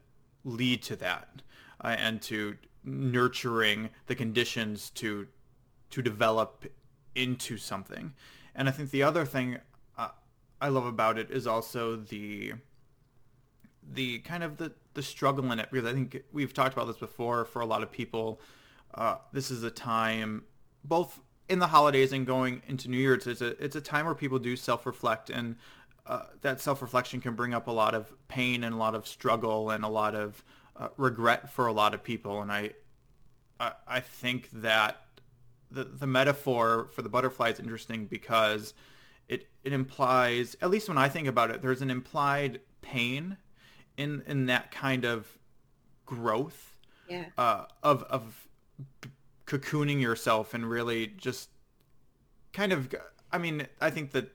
lead 0.45 0.83
to 0.85 0.97
that 0.97 1.43
uh, 1.83 1.97
and 1.99 2.23
to 2.23 2.57
nurturing 2.85 3.91
the 4.07 4.15
conditions 4.15 4.91
to 4.91 5.29
to 5.91 6.01
develop 6.01 6.65
into 7.15 7.59
something. 7.59 8.15
And 8.55 8.67
I 8.67 8.73
think 8.73 8.91
the 8.91 9.03
other 9.03 9.27
thing 9.27 9.59
uh, 9.99 10.09
I 10.61 10.69
love 10.69 10.87
about 10.87 11.19
it 11.19 11.31
is 11.31 11.47
also 11.47 11.97
the 11.97 12.55
the 13.93 14.21
kind 14.21 14.43
of 14.43 14.57
the 14.57 14.73
the 14.95 15.03
struggle 15.03 15.51
in 15.53 15.59
it 15.59 15.69
because 15.71 15.87
I 15.87 15.93
think 15.93 16.23
we've 16.33 16.53
talked 16.53 16.73
about 16.73 16.87
this 16.87 16.97
before 16.97 17.45
for 17.45 17.61
a 17.61 17.67
lot 17.67 17.83
of 17.83 17.93
people. 17.93 18.41
Uh, 18.95 19.17
this 19.33 19.51
is 19.51 19.63
a 19.63 19.71
time 19.71 20.45
both 20.85 21.21
in 21.53 21.59
the 21.59 21.67
holidays 21.67 22.13
and 22.13 22.27
going 22.27 22.63
into 22.67 22.89
New 22.89 22.97
Year's. 22.97 23.27
It's 23.27 23.41
a 23.43 23.63
it's 23.63 23.77
a 23.77 23.81
time 23.81 24.07
where 24.07 24.15
people 24.15 24.39
do 24.39 24.57
self 24.57 24.87
reflect 24.87 25.31
and 25.31 25.57
uh, 26.07 26.23
that 26.41 26.61
self 26.61 26.83
reflection 26.83 27.21
can 27.21 27.35
bring 27.35 27.53
up 27.55 27.67
a 27.69 27.71
lot 27.71 27.95
of 27.95 28.13
pain 28.29 28.65
and 28.65 28.75
a 28.75 28.79
lot 28.79 28.95
of 28.95 29.07
struggle 29.07 29.71
and 29.71 29.85
a 29.85 29.89
lot 29.89 30.15
of 30.15 30.43
uh, 30.77 30.89
regret 30.97 31.53
for 31.53 31.67
a 31.67 31.73
lot 31.73 31.95
of 31.95 32.03
people. 32.03 32.41
And 32.43 32.51
I 32.51 32.71
I, 33.61 33.73
I 33.87 34.01
think 34.01 34.49
that 34.53 35.03
the 35.71 35.85
the 35.85 36.07
metaphor 36.07 36.89
for 36.93 37.03
the 37.03 37.09
butterfly 37.09 37.51
is 37.51 37.61
interesting 37.61 38.07
because 38.07 38.75
it 39.29 39.49
it 39.63 39.73
implies 39.73 40.57
at 40.63 40.71
least 40.71 40.89
when 40.89 40.99
I 40.99 41.09
think 41.09 41.29
about 41.29 41.51
it, 41.51 41.63
there's 41.63 41.83
an 41.83 41.91
implied 41.91 42.61
pain 42.81 43.37
in 43.97 44.23
in 44.27 44.47
that 44.47 44.71
kind 44.71 45.05
of 45.05 45.39
growth 46.07 46.77
Yeah. 47.09 47.27
uh, 47.39 47.67
of 47.83 48.03
of 48.05 48.49
cocooning 49.53 50.01
yourself 50.01 50.55
and 50.55 50.69
really 50.69 51.09
just 51.19 51.51
kind 52.53 52.73
of 52.73 52.89
I 53.31 53.37
mean 53.37 53.67
I 53.81 53.91
think 53.91 54.13
that 54.13 54.33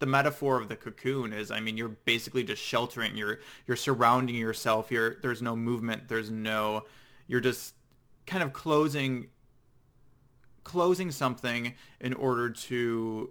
the 0.00 0.06
metaphor 0.06 0.60
of 0.60 0.68
the 0.68 0.74
cocoon 0.74 1.32
is 1.32 1.52
I 1.52 1.60
mean 1.60 1.76
you're 1.76 1.88
basically 1.88 2.42
just 2.42 2.60
sheltering 2.60 3.16
you're 3.16 3.38
you're 3.66 3.76
surrounding 3.76 4.34
yourself 4.34 4.90
you're 4.90 5.16
there's 5.22 5.40
no 5.40 5.54
movement 5.54 6.08
there's 6.08 6.30
no 6.30 6.84
you're 7.28 7.40
just 7.40 7.74
kind 8.26 8.42
of 8.42 8.52
closing 8.52 9.28
closing 10.64 11.12
something 11.12 11.74
in 12.00 12.12
order 12.14 12.50
to 12.50 13.30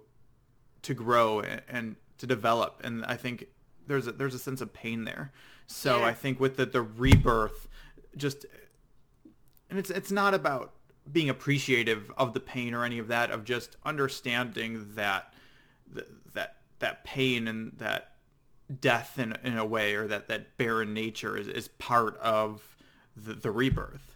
to 0.82 0.94
grow 0.94 1.40
and, 1.40 1.62
and 1.68 1.96
to 2.16 2.26
develop 2.26 2.80
and 2.82 3.04
I 3.04 3.16
think 3.16 3.44
there's 3.86 4.06
a, 4.06 4.12
there's 4.12 4.34
a 4.34 4.38
sense 4.38 4.62
of 4.62 4.72
pain 4.72 5.04
there 5.04 5.32
so 5.66 5.98
Yeah. 5.98 6.06
I 6.06 6.14
think 6.14 6.40
with 6.40 6.56
the, 6.56 6.64
the 6.64 6.80
rebirth 6.82 7.68
just 8.16 8.46
and 9.68 9.78
it's 9.78 9.90
it's 9.90 10.10
not 10.10 10.32
about 10.34 10.72
being 11.10 11.28
appreciative 11.28 12.10
of 12.16 12.34
the 12.34 12.40
pain 12.40 12.74
or 12.74 12.84
any 12.84 12.98
of 12.98 13.08
that 13.08 13.30
of 13.30 13.44
just 13.44 13.76
understanding 13.84 14.86
that 14.94 15.34
that 16.34 16.56
that 16.78 17.04
pain 17.04 17.48
and 17.48 17.72
that 17.78 18.12
death 18.80 19.18
in, 19.18 19.36
in 19.42 19.58
a 19.58 19.64
way 19.64 19.94
or 19.94 20.06
that 20.06 20.28
that 20.28 20.56
barren 20.56 20.94
nature 20.94 21.36
is, 21.36 21.48
is 21.48 21.68
part 21.68 22.16
of 22.18 22.62
the, 23.16 23.34
the 23.34 23.50
rebirth 23.50 24.10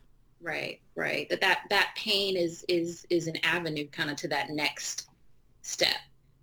Right, 0.45 0.81
right. 0.95 1.26
That 1.31 1.41
that 1.41 1.61
that 1.71 1.95
pain 1.97 2.37
is 2.37 2.67
is 2.69 3.07
is 3.09 3.26
an 3.29 3.37
avenue 3.43 3.88
kind 3.88 4.11
of 4.11 4.17
to 4.17 4.29
that 4.29 4.50
next 4.50 5.09
step. 5.62 5.97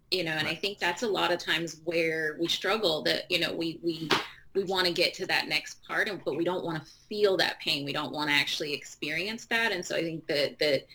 You 0.09 0.23
know, 0.23 0.31
and 0.31 0.47
I 0.47 0.55
think 0.55 0.79
that's 0.79 1.03
a 1.03 1.07
lot 1.07 1.31
of 1.31 1.37
times 1.37 1.79
where 1.85 2.35
we 2.39 2.47
struggle 2.47 3.03
that, 3.03 3.29
you 3.29 3.39
know, 3.39 3.53
we 3.53 3.79
we 3.83 4.09
we 4.53 4.63
want 4.65 4.85
to 4.87 4.93
get 4.93 5.13
to 5.15 5.25
that 5.27 5.47
next 5.47 5.85
part 5.87 6.09
and 6.09 6.21
but 6.23 6.35
we 6.35 6.43
don't 6.43 6.65
want 6.65 6.83
to 6.83 6.91
feel 7.07 7.37
that 7.37 7.59
pain. 7.59 7.85
We 7.85 7.93
don't 7.93 8.11
want 8.11 8.29
to 8.29 8.35
actually 8.35 8.73
experience 8.73 9.45
that. 9.45 9.71
And 9.71 9.85
so 9.85 9.95
I 9.95 10.01
think 10.01 10.27
that 10.27 10.59
that 10.59 10.85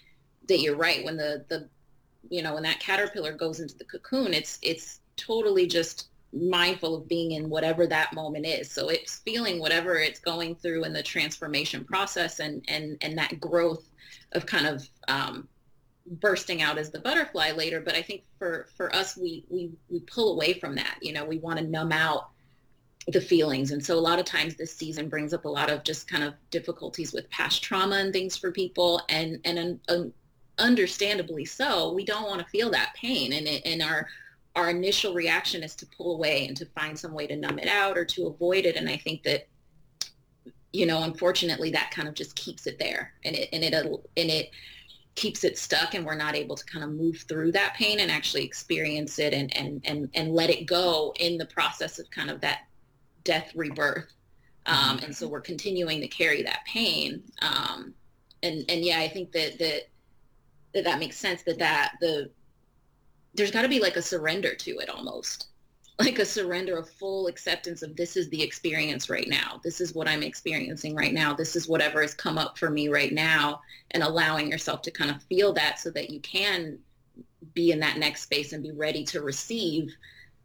that 0.49 0.61
you're 0.61 0.77
right 0.77 1.05
when 1.05 1.17
the 1.17 1.45
the 1.49 1.69
you 2.31 2.43
know, 2.43 2.55
when 2.55 2.63
that 2.65 2.81
caterpillar 2.81 3.33
goes 3.33 3.61
into 3.61 3.77
the 3.77 3.85
cocoon, 3.85 4.35
it's 4.35 4.59
it's 4.63 5.01
totally 5.17 5.67
just 5.67 6.09
mindful 6.33 6.97
of 6.97 7.09
being 7.09 7.33
in 7.33 7.49
whatever 7.49 7.87
that 7.87 8.13
moment 8.13 8.47
is. 8.47 8.71
So 8.71 8.89
it's 8.89 9.19
feeling 9.21 9.59
whatever 9.59 9.97
it's 9.97 10.19
going 10.19 10.57
through 10.57 10.85
in 10.85 10.93
the 10.93 11.03
transformation 11.03 11.85
process 11.85 12.41
and 12.41 12.65
and 12.69 12.97
and 13.01 13.17
that 13.19 13.41
growth 13.41 13.89
of 14.33 14.47
kind 14.47 14.67
of 14.67 14.89
um, 15.09 15.49
bursting 16.07 16.63
out 16.63 16.79
as 16.79 16.91
the 16.91 17.01
butterfly 17.01 17.53
later. 17.53 17.81
But 17.81 17.95
I 17.95 18.03
think 18.03 18.25
for 18.39 18.69
for 18.77 18.95
us, 18.95 19.17
we 19.17 19.45
we 19.49 19.71
we 19.89 20.01
pull 20.01 20.35
away 20.35 20.55
from 20.55 20.75
that. 20.77 20.99
You 21.01 21.13
know, 21.13 21.25
we 21.25 21.39
want 21.39 21.59
to 21.59 21.65
numb 21.65 21.93
out 21.93 22.31
the 23.09 23.21
feelings, 23.21 23.71
and 23.71 23.85
so 23.85 23.97
a 23.97 24.01
lot 24.01 24.19
of 24.19 24.25
times 24.25 24.57
this 24.57 24.75
season 24.75 25.09
brings 25.09 25.33
up 25.33 25.45
a 25.45 25.49
lot 25.49 25.71
of 25.71 25.85
just 25.85 26.09
kind 26.09 26.25
of 26.25 26.35
difficulties 26.51 27.13
with 27.13 27.31
past 27.31 27.63
trauma 27.63 27.97
and 27.97 28.13
things 28.13 28.37
for 28.37 28.51
people, 28.51 29.01
and 29.09 29.41
and 29.45 29.81
understandably 30.59 31.45
so. 31.45 31.93
We 31.93 32.05
don't 32.05 32.29
want 32.29 32.41
to 32.41 32.47
feel 32.47 32.71
that 32.71 32.95
pain, 32.95 33.33
and 33.33 33.47
and 33.47 33.83
our 33.83 34.09
our 34.57 34.71
initial 34.71 35.15
reaction 35.15 35.63
is 35.63 35.77
to 35.77 35.87
pull 35.87 36.15
away 36.15 36.47
and 36.47 36.57
to 36.57 36.67
find 36.67 36.99
some 36.99 37.13
way 37.13 37.27
to 37.27 37.37
numb 37.37 37.59
it 37.59 37.69
out 37.69 37.97
or 37.99 38.05
to 38.07 38.27
avoid 38.27 38.65
it. 38.65 38.75
And 38.77 38.89
I 38.89 38.97
think 38.97 39.23
that, 39.25 39.47
you 40.73 40.87
know, 40.87 41.03
unfortunately, 41.03 41.71
that 41.73 41.91
kind 41.91 42.09
of 42.09 42.15
just 42.15 42.35
keeps 42.35 42.67
it 42.67 42.79
there, 42.79 43.13
and 43.25 43.37
it 43.37 43.49
and 43.53 43.63
it 43.63 43.75
and 43.75 44.31
it 44.31 44.51
keeps 45.15 45.45
it 45.45 45.59
stuck, 45.59 45.95
and 45.95 46.05
we're 46.05 46.17
not 46.17 46.35
able 46.35 46.57
to 46.57 46.65
kind 46.65 46.85
of 46.85 46.91
move 46.91 47.25
through 47.29 47.53
that 47.53 47.75
pain 47.75 48.01
and 48.01 48.11
actually 48.11 48.45
experience 48.45 49.19
it 49.19 49.33
and 49.33 49.57
and 49.57 49.81
and 49.85 50.09
and 50.15 50.35
let 50.35 50.51
it 50.51 50.67
go 50.67 51.15
in 51.21 51.39
the 51.39 51.47
process 51.47 51.99
of 51.99 52.11
kind 52.11 52.31
of 52.31 52.41
that 52.41 52.65
death 53.26 53.52
rebirth. 53.54 54.12
Um, 54.64 54.99
and 54.99 55.14
so 55.14 55.28
we're 55.28 55.42
continuing 55.42 56.00
to 56.00 56.09
carry 56.09 56.42
that 56.42 56.64
pain. 56.66 57.23
Um, 57.42 57.92
and 58.42 58.64
and 58.68 58.83
yeah, 58.83 58.99
I 59.00 59.09
think 59.09 59.33
that 59.33 59.59
that 59.59 59.83
that, 60.73 60.85
that 60.85 60.99
makes 60.99 61.16
sense. 61.16 61.42
That 61.42 61.59
that 61.59 61.92
the 62.00 62.30
there's 63.35 63.50
got 63.50 63.62
to 63.62 63.68
be 63.68 63.80
like 63.80 63.97
a 63.97 64.02
surrender 64.02 64.54
to 64.54 64.78
it 64.78 64.88
almost 64.88 65.49
like 65.99 66.18
a 66.18 66.26
surrender 66.26 66.76
of 66.76 66.88
full 66.88 67.26
acceptance 67.26 67.83
of 67.83 67.97
this 67.97 68.16
is 68.16 68.28
the 68.28 68.42
experience 68.42 69.09
right 69.09 69.28
now 69.28 69.61
this 69.62 69.80
is 69.80 69.95
what 69.95 70.09
i'm 70.09 70.23
experiencing 70.23 70.95
right 70.95 71.12
now 71.12 71.33
this 71.33 71.56
is 71.56 71.68
whatever 71.68 72.02
has 72.02 72.14
come 72.14 72.38
up 72.38 72.59
for 72.59 72.71
me 72.71 72.88
right 72.88 73.12
now 73.12 73.61
and 73.92 74.02
allowing 74.02 74.50
yourself 74.50 74.83
to 74.83 74.90
kind 74.90 75.11
of 75.11 75.23
feel 75.25 75.52
that 75.52 75.78
so 75.78 75.90
that 75.90 76.11
you 76.11 76.21
can 76.21 76.78
be 77.54 77.73
in 77.73 77.80
that 77.80 77.99
next 77.99 78.23
space 78.23 78.52
and 78.52 78.62
be 78.62 78.73
ready 78.73 79.04
to 79.04 79.23
receive 79.23 79.90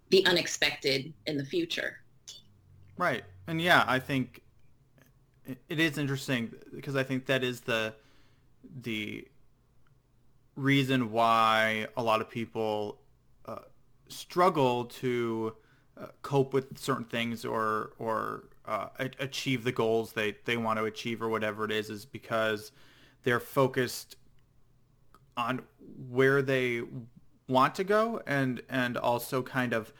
the 0.09 0.25
unexpected 0.25 1.13
in 1.25 1.37
the 1.37 1.45
future 1.45 2.00
Right. 3.01 3.23
And 3.47 3.59
yeah, 3.59 3.83
I 3.87 3.97
think 3.97 4.43
it- 5.47 5.79
is 5.79 5.97
interesting 5.97 6.53
because 6.75 6.95
I 6.95 7.01
think 7.01 7.25
that 7.25 7.43
is 7.43 7.61
the 7.61 7.95
the 8.83 9.27
reason 10.55 11.11
why 11.11 11.87
a 11.97 12.03
lot 12.03 12.21
of 12.21 12.29
people 12.29 12.99
uh, 13.45 13.59
struggle 14.07 14.85
to 14.85 15.55
uh, 15.99 16.07
cope 16.21 16.53
with 16.53 16.77
certain 16.77 17.05
things 17.05 17.43
or 17.43 17.93
or 17.97 18.49
uh, 18.65 18.89
achieve 19.19 19.63
the 19.63 19.71
goals 19.71 20.13
they, 20.13 20.35
they 20.45 20.55
want 20.55 20.77
to 20.77 20.85
achieve 20.85 21.23
or 21.23 21.29
whatever 21.29 21.65
it 21.65 21.71
is 21.71 21.89
is 21.89 22.05
because 22.05 22.71
they're 23.23 23.39
focused 23.39 24.15
on 25.37 25.61
where 26.09 26.41
they 26.41 26.81
want 27.47 27.75
to 27.75 27.83
go 27.83 28.21
and 28.27 28.61
and 28.69 28.97
also 28.97 29.41
kind 29.41 29.73
of 29.73 29.91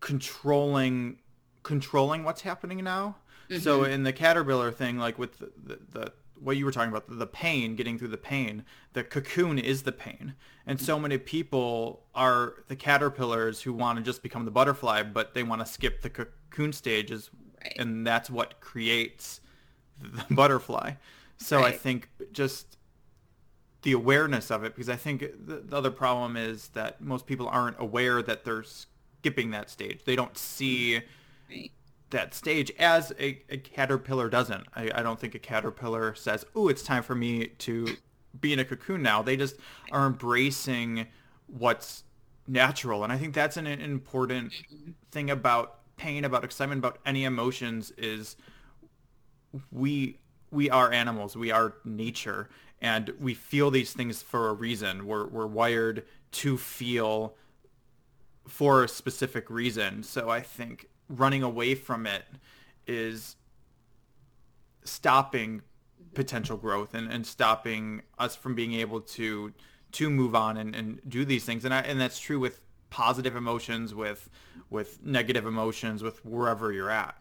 controlling 0.00 1.18
controlling 1.66 2.22
what's 2.22 2.42
happening 2.42 2.82
now. 2.84 3.16
So 3.58 3.80
mm-hmm. 3.80 3.92
in 3.92 4.02
the 4.04 4.12
caterpillar 4.12 4.70
thing, 4.70 4.98
like 4.98 5.18
with 5.18 5.38
the, 5.38 5.50
the, 5.56 5.78
the 5.90 6.12
what 6.38 6.56
you 6.56 6.64
were 6.64 6.70
talking 6.70 6.90
about, 6.90 7.06
the 7.08 7.26
pain, 7.26 7.74
getting 7.74 7.98
through 7.98 8.08
the 8.08 8.16
pain, 8.16 8.64
the 8.92 9.02
cocoon 9.02 9.58
is 9.58 9.82
the 9.82 9.90
pain. 9.90 10.34
And 10.64 10.80
so 10.80 10.98
many 10.98 11.18
people 11.18 12.04
are 12.14 12.54
the 12.68 12.76
caterpillars 12.76 13.62
who 13.62 13.72
want 13.72 13.98
to 13.98 14.04
just 14.04 14.22
become 14.22 14.44
the 14.44 14.50
butterfly, 14.52 15.02
but 15.02 15.34
they 15.34 15.42
want 15.42 15.60
to 15.60 15.66
skip 15.66 16.02
the 16.02 16.10
cocoon 16.10 16.72
stages. 16.72 17.30
Right. 17.60 17.74
And 17.80 18.06
that's 18.06 18.30
what 18.30 18.60
creates 18.60 19.40
the 20.00 20.24
butterfly. 20.34 20.92
So 21.38 21.64
I 21.64 21.72
think 21.72 22.10
just 22.32 22.76
the 23.82 23.92
awareness 23.92 24.52
of 24.52 24.62
it 24.62 24.74
because 24.74 24.88
I 24.88 24.96
think 24.96 25.20
the, 25.20 25.56
the 25.66 25.76
other 25.76 25.90
problem 25.90 26.36
is 26.36 26.68
that 26.68 27.00
most 27.00 27.26
people 27.26 27.48
aren't 27.48 27.76
aware 27.80 28.22
that 28.22 28.44
they're 28.44 28.62
skipping 28.62 29.50
that 29.50 29.68
stage. 29.68 30.04
They 30.04 30.14
don't 30.14 30.38
see 30.38 30.94
mm-hmm. 30.94 31.06
That 32.10 32.34
stage 32.34 32.70
as 32.78 33.12
a, 33.18 33.42
a 33.50 33.58
caterpillar 33.58 34.28
doesn't. 34.28 34.66
I, 34.74 34.90
I 34.94 35.02
don't 35.02 35.18
think 35.18 35.34
a 35.34 35.40
caterpillar 35.40 36.14
says, 36.14 36.44
"Oh, 36.54 36.68
it's 36.68 36.82
time 36.82 37.02
for 37.02 37.14
me 37.14 37.48
to 37.48 37.96
be 38.40 38.52
in 38.52 38.60
a 38.60 38.64
cocoon 38.64 39.02
now." 39.02 39.22
They 39.22 39.36
just 39.36 39.56
are 39.90 40.06
embracing 40.06 41.08
what's 41.48 42.04
natural, 42.46 43.02
and 43.02 43.12
I 43.12 43.18
think 43.18 43.34
that's 43.34 43.56
an, 43.56 43.66
an 43.66 43.80
important 43.80 44.52
thing 45.10 45.30
about 45.30 45.80
pain, 45.96 46.24
about 46.24 46.44
excitement, 46.44 46.78
about 46.78 46.98
any 47.04 47.24
emotions 47.24 47.90
is 47.98 48.36
we 49.72 50.18
we 50.50 50.70
are 50.70 50.92
animals. 50.92 51.36
We 51.36 51.50
are 51.50 51.74
nature, 51.84 52.48
and 52.80 53.12
we 53.18 53.34
feel 53.34 53.70
these 53.70 53.92
things 53.92 54.22
for 54.22 54.48
a 54.48 54.52
reason. 54.52 55.06
We're 55.06 55.26
we're 55.26 55.46
wired 55.46 56.04
to 56.32 56.56
feel 56.56 57.34
for 58.46 58.84
a 58.84 58.88
specific 58.88 59.50
reason. 59.50 60.02
So 60.02 60.30
I 60.30 60.40
think 60.40 60.88
running 61.08 61.42
away 61.42 61.74
from 61.74 62.06
it 62.06 62.24
is 62.86 63.36
stopping 64.84 65.62
potential 66.14 66.56
growth 66.56 66.94
and, 66.94 67.10
and 67.10 67.26
stopping 67.26 68.02
us 68.18 68.36
from 68.36 68.54
being 68.54 68.74
able 68.74 69.00
to 69.00 69.52
to 69.92 70.10
move 70.10 70.34
on 70.34 70.56
and, 70.56 70.74
and 70.74 71.00
do 71.08 71.24
these 71.24 71.44
things. 71.44 71.64
And 71.64 71.72
I, 71.72 71.80
and 71.80 72.00
that's 72.00 72.18
true 72.18 72.38
with 72.38 72.60
positive 72.90 73.36
emotions, 73.36 73.94
with 73.94 74.28
with 74.70 75.04
negative 75.04 75.46
emotions, 75.46 76.02
with 76.02 76.24
wherever 76.24 76.72
you're 76.72 76.90
at. 76.90 77.16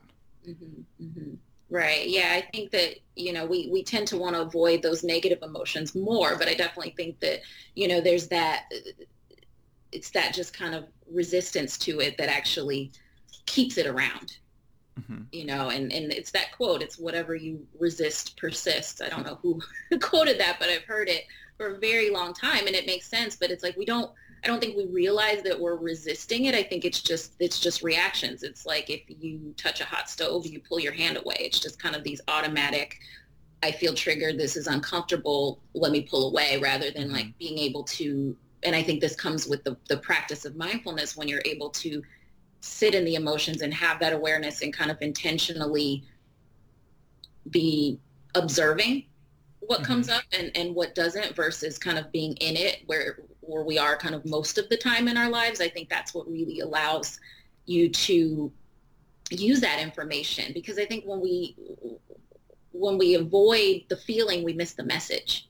Mm-hmm, 0.48 1.04
mm-hmm. 1.04 1.34
Right. 1.70 2.08
Yeah, 2.08 2.30
I 2.32 2.42
think 2.42 2.70
that, 2.72 3.00
you 3.16 3.34
know, 3.34 3.46
we, 3.46 3.70
we 3.72 3.84
tend 3.84 4.08
to 4.10 4.18
want 4.18 4.36
to 4.36 4.42
avoid 4.42 4.84
those 4.84 5.04
negative 5.04 5.40
emotions 5.42 5.96
more, 5.96 6.38
but 6.38 6.48
I 6.48 6.54
definitely 6.54 6.94
think 6.96 7.20
that, 7.22 7.40
you 7.74 7.88
know, 7.88 8.00
there's 8.00 8.28
that, 8.28 8.72
it's 9.92 10.12
that 10.12 10.34
just 10.34 10.54
kind 10.54 10.76
of 10.76 10.86
resistance 11.12 11.78
to 11.80 12.02
it 12.02 12.18
that 12.20 12.30
actually 12.30 12.92
keeps 13.46 13.78
it 13.78 13.88
around, 13.88 14.38
hmm 15.08 15.24
you 15.32 15.46
know, 15.46 15.70
and, 15.70 15.92
and 15.92 16.14
it's 16.14 16.32
that 16.32 16.52
quote, 16.56 16.82
it's 16.82 16.98
whatever 16.98 17.36
you 17.36 17.66
resist 17.78 18.38
persists. 18.38 19.02
I 19.02 19.10
don't 19.10 19.26
know 19.26 19.38
who 19.42 19.60
quoted 20.00 20.40
that, 20.40 20.58
but 20.60 20.70
I've 20.70 20.84
heard 20.84 21.10
it 21.10 21.26
for 21.58 21.76
a 21.76 21.78
very 21.78 22.10
long 22.10 22.34
time 22.34 22.68
and 22.68 22.76
it 22.76 22.86
makes 22.86 23.08
sense, 23.08 23.36
but 23.36 23.52
it's 23.52 23.64
like, 23.64 23.76
we 23.76 23.84
don't, 23.84 24.12
I 24.44 24.48
don't 24.48 24.62
think 24.62 24.78
we 24.78 24.86
realize 24.86 25.42
that 25.44 25.60
we're 25.60 25.76
resisting 25.76 26.46
it. 26.46 26.56
I 26.56 26.62
think 26.64 26.86
it's 26.86 27.02
just 27.02 27.34
it's 27.40 27.60
just 27.60 27.82
reactions. 27.82 28.44
It's 28.44 28.66
like 28.66 28.92
if 28.92 29.02
you 29.08 29.56
touch 29.58 29.82
a 29.82 29.86
hot 29.86 30.08
stove, 30.08 30.46
you 30.46 30.60
pull 30.60 30.80
your 30.80 30.94
hand 30.94 31.18
away. 31.18 31.38
It's 31.40 31.60
just 31.60 31.82
kind 31.82 31.96
of 31.96 32.04
these 32.04 32.22
automatic 32.28 33.00
I 33.64 33.72
feel 33.72 33.96
triggered, 33.96 34.38
this 34.38 34.56
is 34.56 34.68
uncomfortable, 34.68 35.60
let 35.74 35.92
me 35.92 36.02
pull 36.02 36.30
away 36.30 36.60
rather 36.62 36.92
than 36.92 37.12
like 37.12 37.36
being 37.40 37.58
able 37.58 37.84
to 37.84 38.38
and 38.64 38.76
I 38.76 38.84
think 38.84 39.02
this 39.02 39.16
comes 39.16 39.48
with 39.48 39.64
the, 39.64 39.78
the 39.90 39.98
practice 39.98 40.46
of 40.46 40.56
mindfulness 40.56 41.16
when 41.16 41.28
you're 41.28 41.42
able 41.46 41.70
to 41.72 42.02
sit 42.66 42.96
in 42.96 43.06
the 43.06 43.16
emotions 43.16 43.62
and 43.62 43.74
have 43.74 44.00
that 44.00 44.12
awareness 44.14 44.62
and 44.62 44.74
kind 44.74 44.90
of 44.90 44.98
intentionally 45.02 46.04
be 47.50 48.00
observing 48.34 49.06
what 49.60 49.82
Mhm. 49.82 49.86
comes 49.86 50.10
up 50.10 50.24
and, 50.32 50.52
and 50.56 50.76
what 50.76 50.96
doesn't 50.96 51.36
versus 51.36 51.78
kind 51.78 51.98
of 51.98 52.12
being 52.12 52.36
in 52.38 52.56
it 52.56 52.82
where 52.86 53.20
where 53.42 53.64
we 53.64 53.78
are 53.78 53.96
kind 53.96 54.16
of 54.16 54.26
most 54.26 54.58
of 54.58 54.68
the 54.70 54.78
time 54.78 55.08
in 55.08 55.18
our 55.18 55.30
lives. 55.30 55.62
I 55.62 55.70
think 55.70 55.88
that's 55.90 56.16
what 56.16 56.28
really 56.28 56.62
allows 56.62 57.20
you 57.68 57.90
to 57.90 58.52
use 59.30 59.62
that 59.62 59.80
information 59.80 60.52
because 60.54 60.80
I 60.80 60.86
think 60.86 61.06
when 61.06 61.22
we 61.22 61.56
when 62.72 62.98
we 62.98 63.14
avoid 63.16 63.84
the 63.88 63.96
feeling, 63.98 64.44
we 64.44 64.54
miss 64.54 64.74
the 64.74 64.84
message. 64.84 65.48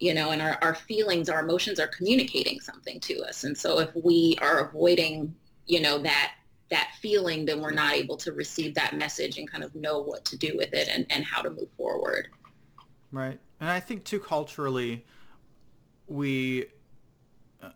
You 0.00 0.14
know, 0.14 0.30
and 0.30 0.40
our, 0.40 0.58
our 0.62 0.74
feelings, 0.74 1.28
our 1.28 1.40
emotions 1.40 1.78
are 1.78 1.86
communicating 1.86 2.58
something 2.60 3.00
to 3.00 3.20
us. 3.20 3.44
And 3.44 3.56
so 3.56 3.80
if 3.80 3.94
we 3.94 4.36
are 4.40 4.66
avoiding, 4.66 5.34
you 5.66 5.80
know, 5.80 5.98
that 5.98 6.32
that 6.70 6.92
feeling, 7.00 7.44
then 7.44 7.60
we're 7.60 7.72
not 7.72 7.94
able 7.94 8.16
to 8.18 8.32
receive 8.32 8.74
that 8.74 8.96
message 8.96 9.38
and 9.38 9.50
kind 9.50 9.64
of 9.64 9.74
know 9.74 10.00
what 10.00 10.24
to 10.26 10.38
do 10.38 10.52
with 10.56 10.72
it 10.72 10.88
and, 10.88 11.06
and 11.10 11.24
how 11.24 11.42
to 11.42 11.50
move 11.50 11.68
forward. 11.76 12.28
Right. 13.12 13.38
And 13.60 13.68
I 13.68 13.80
think 13.80 14.04
too 14.04 14.20
culturally, 14.20 15.04
we, 16.06 16.66
uh, 17.62 17.70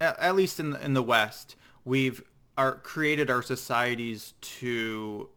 at, 0.00 0.18
at 0.18 0.36
least 0.36 0.60
in 0.60 0.70
the, 0.70 0.84
in 0.84 0.94
the 0.94 1.02
West, 1.02 1.56
we've 1.84 2.22
our 2.56 2.76
created 2.76 3.30
our 3.30 3.42
societies 3.42 4.34
to. 4.40 5.28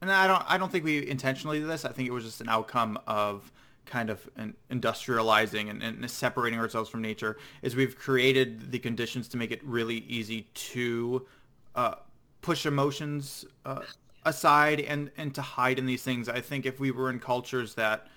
And 0.00 0.10
I 0.10 0.26
don't 0.26 0.44
I 0.46 0.58
don't 0.58 0.70
think 0.70 0.84
we 0.84 1.06
intentionally 1.08 1.60
did 1.60 1.68
this. 1.68 1.84
I 1.84 1.92
think 1.92 2.08
it 2.08 2.12
was 2.12 2.24
just 2.24 2.40
an 2.40 2.48
outcome 2.48 2.98
of 3.06 3.52
kind 3.86 4.10
of 4.10 4.28
industrializing 4.70 5.70
and, 5.70 5.82
and 5.82 6.10
separating 6.10 6.58
ourselves 6.58 6.90
from 6.90 7.02
nature. 7.02 7.38
Is 7.62 7.76
we've 7.76 7.96
created 7.96 8.70
the 8.72 8.78
conditions 8.78 9.28
to 9.28 9.36
make 9.36 9.50
it 9.50 9.64
really 9.64 9.98
easy 10.08 10.42
to 10.54 11.26
uh, 11.74 11.94
push 12.42 12.66
emotions 12.66 13.44
uh, 13.64 13.82
aside 14.24 14.80
and 14.80 15.10
and 15.16 15.34
to 15.34 15.42
hide 15.42 15.78
in 15.78 15.86
these 15.86 16.02
things. 16.02 16.28
I 16.28 16.40
think 16.40 16.66
if 16.66 16.78
we 16.80 16.90
were 16.90 17.10
in 17.10 17.18
cultures 17.18 17.74
that 17.74 18.08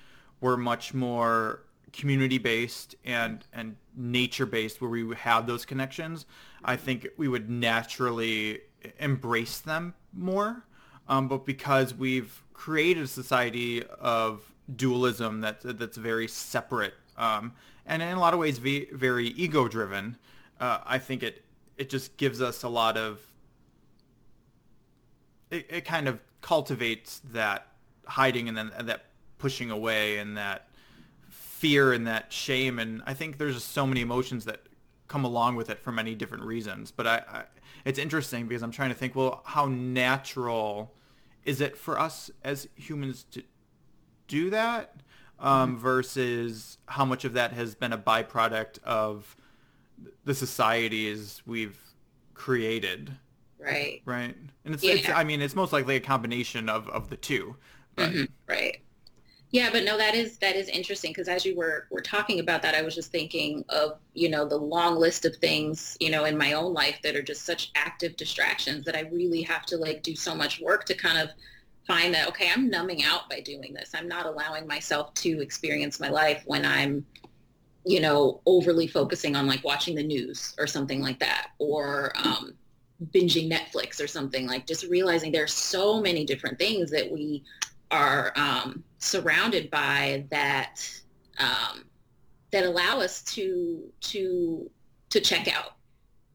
were 0.41 0.57
much 0.57 0.93
more 0.93 1.61
community 1.93 2.37
based 2.37 2.95
and 3.05 3.45
and 3.53 3.75
nature 3.95 4.45
based 4.45 4.81
where 4.81 4.89
we 4.89 5.15
have 5.15 5.47
those 5.47 5.65
connections, 5.65 6.25
I 6.63 6.75
think 6.75 7.07
we 7.17 7.27
would 7.27 7.49
naturally 7.49 8.61
embrace 8.99 9.59
them 9.59 9.93
more. 10.13 10.65
Um, 11.07 11.27
but 11.27 11.45
because 11.45 11.93
we've 11.93 12.43
created 12.53 13.03
a 13.03 13.07
society 13.07 13.83
of 13.83 14.43
dualism 14.75 15.41
that 15.41 15.61
that's 15.61 15.97
very 15.97 16.27
separate 16.27 16.93
um, 17.19 17.53
and 17.85 18.01
in 18.01 18.09
a 18.09 18.19
lot 18.19 18.33
of 18.33 18.39
ways 18.39 18.59
very 18.59 19.27
ego 19.29 19.67
driven, 19.67 20.17
uh, 20.59 20.79
I 20.85 20.97
think 20.97 21.21
it 21.21 21.43
it 21.77 21.89
just 21.89 22.17
gives 22.17 22.41
us 22.41 22.63
a 22.63 22.69
lot 22.69 22.97
of 22.97 23.19
it, 25.49 25.65
it 25.69 25.85
kind 25.85 26.07
of 26.07 26.19
cultivates 26.41 27.21
that 27.31 27.67
hiding 28.05 28.47
and 28.47 28.57
then 28.57 28.71
that 28.79 29.05
pushing 29.37 29.71
away 29.71 30.17
and 30.17 30.37
that 30.37 30.69
fear 31.29 31.91
and 31.93 32.07
that 32.07 32.31
shame 32.31 32.79
and 32.79 33.01
I 33.05 33.13
think 33.13 33.37
there's 33.37 33.55
just 33.55 33.71
so 33.73 33.85
many 33.85 34.01
emotions 34.01 34.45
that 34.45 34.61
come 35.07 35.25
along 35.25 35.55
with 35.55 35.69
it 35.69 35.79
for 35.79 35.91
many 35.91 36.15
different 36.15 36.43
reasons 36.43 36.91
but 36.91 37.05
I, 37.05 37.21
I 37.29 37.43
it's 37.85 37.99
interesting 37.99 38.47
because 38.47 38.63
I'm 38.63 38.71
trying 38.71 38.89
to 38.89 38.95
think 38.95 39.15
well 39.15 39.41
how 39.45 39.65
natural 39.65 40.93
is 41.43 41.59
it 41.59 41.77
for 41.77 41.99
us 41.99 42.31
as 42.43 42.67
humans 42.75 43.25
to 43.31 43.43
do 44.29 44.51
that 44.51 44.95
um, 45.39 45.77
versus 45.79 46.79
how 46.87 47.05
much 47.05 47.25
of 47.25 47.33
that 47.33 47.53
has 47.53 47.75
been 47.75 47.93
a 47.93 47.99
byproduct 47.99 48.83
of 48.83 49.37
the 50.25 50.35
societies 50.35 51.41
we've 51.45 51.79
created 52.33 53.17
Right. 53.59 54.03
right? 54.05 54.35
And 54.65 54.73
it's, 54.73 54.87
it's 54.87 55.07
Yeah. 55.07 55.13
I 55.13 55.23
mean, 55.23 55.41
it's 55.41 55.55
most 55.55 55.73
likely 55.73 55.95
a 55.95 55.99
combination 56.01 56.69
of, 56.69 56.89
of 56.89 57.09
the 57.09 57.17
two. 57.17 57.55
But 57.95 58.15
Mhm, 58.15 58.27
Right. 58.47 58.77
Yeah, 59.51 59.71
but 59.71 59.83
no, 59.85 59.97
that 59.97 60.15
is 60.15 60.37
that 60.39 60.55
is 60.57 60.69
interesting 60.69 61.11
because 61.11 61.27
as 61.29 61.45
you 61.45 61.55
were 61.55 61.87
were 61.91 62.01
talking 62.01 62.39
about 62.39 62.61
that, 62.63 62.75
I 62.75 62.81
was 62.83 62.95
just 62.95 63.11
thinking 63.11 63.65
of 63.69 63.99
you 64.13 64.29
know 64.29 64.45
the 64.47 64.57
long 64.57 64.97
list 64.97 65.25
of 65.25 65.35
things 65.37 65.97
you 66.01 66.09
know 66.11 66.25
in 66.25 66.37
my 66.37 66.53
own 66.53 66.73
life 66.73 66.99
that 67.03 67.15
are 67.15 67.23
just 67.23 67.45
such 67.45 67.71
active 67.75 68.17
distractions 68.17 68.85
that 68.85 68.95
I 68.95 69.01
really 69.11 69.41
have 69.43 69.65
to 69.67 69.77
like 69.77 70.03
do 70.03 70.15
so 70.15 70.35
much 70.35 70.61
work 70.61 70.85
to 70.85 70.95
kind 70.95 71.17
of 71.19 71.29
find 71.89 72.13
that 72.13 72.27
okay, 72.27 72.49
I'm 72.53 72.69
numbing 72.69 73.03
out 73.03 73.27
by 73.29 73.39
doing 73.39 73.73
this. 73.73 73.91
I'm 73.95 74.07
not 74.07 74.27
allowing 74.27 74.67
myself 74.67 75.11
to 75.15 75.41
experience 75.41 75.99
my 75.99 76.09
life 76.09 76.43
when 76.45 76.63
I'm 76.63 77.03
you 77.83 77.99
know 77.99 78.41
overly 78.45 78.87
focusing 78.87 79.35
on 79.35 79.47
like 79.47 79.63
watching 79.63 79.95
the 79.95 80.03
news 80.03 80.53
or 80.59 80.67
something 80.67 81.01
like 81.01 81.19
that 81.19 81.47
or 81.57 82.13
um, 82.15 82.53
binging 83.11 83.51
Netflix 83.51 84.01
or 84.01 84.05
something. 84.07 84.45
Like 84.45 84.67
just 84.67 84.85
realizing 84.85 85.31
there's 85.31 85.53
so 85.53 85.99
many 85.99 86.25
different 86.25 86.59
things 86.59 86.91
that 86.91 87.11
we 87.11 87.43
are 87.89 88.31
um, 88.35 88.83
surrounded 88.99 89.71
by 89.71 90.25
that 90.29 90.87
um, 91.39 91.85
that 92.51 92.65
allow 92.65 92.99
us 92.99 93.23
to 93.23 93.81
to 94.01 94.69
to 95.09 95.19
check 95.19 95.47
out 95.47 95.73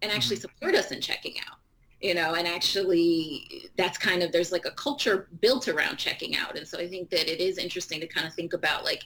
and 0.03 0.11
actually 0.11 0.37
support 0.37 0.75
us 0.75 0.91
in 0.91 1.01
checking 1.01 1.37
out 1.49 1.59
you 2.05 2.15
know 2.15 2.35
and 2.35 2.47
actually 2.47 3.71
that's 3.77 3.97
kind 3.97 4.23
of 4.23 4.31
there's 4.31 4.53
like 4.53 4.67
a 4.67 4.71
culture 4.73 5.29
built 5.41 5.69
around 5.69 5.97
checking 5.97 6.37
out 6.37 6.57
and 6.57 6.69
so 6.69 6.79
i 6.79 6.87
think 6.87 7.09
that 7.09 7.33
it 7.33 7.41
is 7.41 7.57
interesting 7.57 7.99
to 7.99 8.07
kind 8.07 8.27
of 8.27 8.35
think 8.35 8.53
about 8.53 8.85
like 8.85 9.05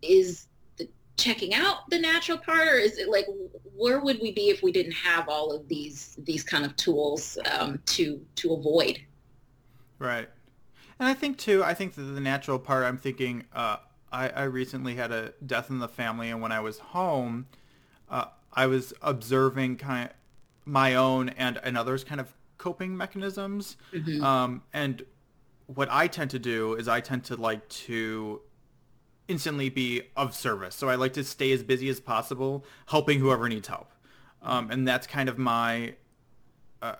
is 0.00 0.46
the 0.78 0.88
checking 1.18 1.52
out 1.52 1.88
the 1.90 1.98
natural 1.98 2.38
part 2.38 2.66
or 2.66 2.76
is 2.76 2.98
it 2.98 3.10
like 3.10 3.26
where 3.76 4.00
would 4.00 4.18
we 4.22 4.32
be 4.32 4.48
if 4.48 4.62
we 4.62 4.72
didn't 4.72 4.92
have 4.92 5.28
all 5.28 5.52
of 5.52 5.68
these 5.68 6.16
these 6.20 6.42
kind 6.42 6.64
of 6.64 6.74
tools 6.76 7.38
um, 7.52 7.78
to 7.84 8.20
to 8.34 8.54
avoid 8.54 8.98
right. 10.00 10.28
And 10.98 11.08
I 11.08 11.14
think 11.14 11.38
too, 11.38 11.62
I 11.62 11.72
think 11.72 11.94
that 11.94 12.02
the 12.02 12.20
natural 12.20 12.58
part, 12.58 12.84
I'm 12.84 12.98
thinking, 12.98 13.44
uh, 13.54 13.76
I, 14.12 14.28
I 14.28 14.42
recently 14.44 14.96
had 14.96 15.12
a 15.12 15.32
death 15.46 15.70
in 15.70 15.78
the 15.78 15.88
family, 15.88 16.28
and 16.28 16.42
when 16.42 16.52
I 16.52 16.60
was 16.60 16.78
home, 16.78 17.46
uh, 18.10 18.26
I 18.52 18.66
was 18.66 18.92
observing 19.00 19.76
kind 19.76 20.10
of 20.10 20.16
my 20.70 20.94
own 20.94 21.30
and, 21.30 21.58
and 21.64 21.76
others 21.76 22.04
kind 22.04 22.20
of 22.20 22.32
coping 22.56 22.96
mechanisms. 22.96 23.76
Mhm. 23.92 24.22
Um, 24.22 24.62
and 24.72 25.02
what 25.66 25.88
I 25.90 26.06
tend 26.06 26.30
to 26.30 26.38
do 26.38 26.74
is 26.74 26.86
I 26.88 27.00
tend 27.00 27.24
to 27.24 27.36
like 27.36 27.68
to 27.86 28.40
instantly 29.26 29.68
be 29.68 30.02
of 30.16 30.34
service. 30.34 30.74
So 30.74 30.88
I 30.88 30.94
like 30.94 31.12
to 31.14 31.24
stay 31.24 31.52
as 31.52 31.62
busy 31.62 31.88
as 31.88 32.00
possible, 32.00 32.64
helping 32.86 33.18
whoever 33.18 33.48
needs 33.48 33.68
help. 33.68 33.90
Um, 34.42 34.70
and 34.70 34.86
that's 34.86 35.06
kind 35.06 35.28
of 35.28 35.38
my 35.38 35.94
uh, 36.82 36.96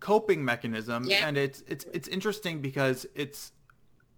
coping 0.00 0.44
mechanism. 0.44 1.04
Yeah. 1.04 1.28
And 1.28 1.36
it's 1.36 1.62
it's 1.68 1.84
it's 1.92 2.08
interesting 2.08 2.60
because 2.60 3.06
it's 3.14 3.52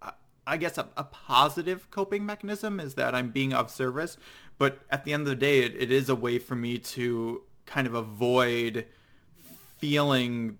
uh, 0.01 0.11
I 0.47 0.57
guess 0.57 0.77
a, 0.77 0.87
a 0.95 1.03
positive 1.03 1.91
coping 1.91 2.25
mechanism 2.25 2.79
is 2.79 2.95
that 2.95 3.13
I'm 3.13 3.29
being 3.29 3.53
of 3.53 3.69
service, 3.69 4.17
but 4.57 4.79
at 4.89 5.03
the 5.03 5.13
end 5.13 5.21
of 5.21 5.27
the 5.27 5.35
day, 5.35 5.59
it, 5.63 5.75
it 5.77 5.91
is 5.91 6.09
a 6.09 6.15
way 6.15 6.39
for 6.39 6.55
me 6.55 6.77
to 6.77 7.43
kind 7.69 7.85
of 7.87 7.93
avoid 7.93 8.85
feeling 9.77 10.57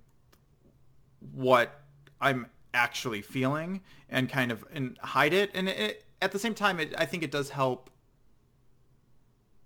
what 1.34 1.82
I'm 2.22 2.48
actually 2.74 3.22
feeling 3.22 3.82
and 4.10 4.30
kind 4.30 4.52
of 4.52 4.64
and 4.72 4.98
hide 5.00 5.34
it. 5.34 5.52
And 5.54 5.68
it, 5.68 6.06
at 6.22 6.32
the 6.32 6.40
same 6.40 6.54
time, 6.54 6.80
it, 6.80 6.94
I 6.98 7.06
think 7.06 7.24
it 7.24 7.32
does 7.32 7.50
help. 7.50 7.90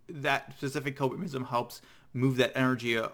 That 0.10 0.54
specific 0.58 0.96
coping 0.96 1.28
helps 1.46 1.82
move 2.14 2.38
that 2.38 2.52
energy 2.56 2.96
a, 2.96 3.12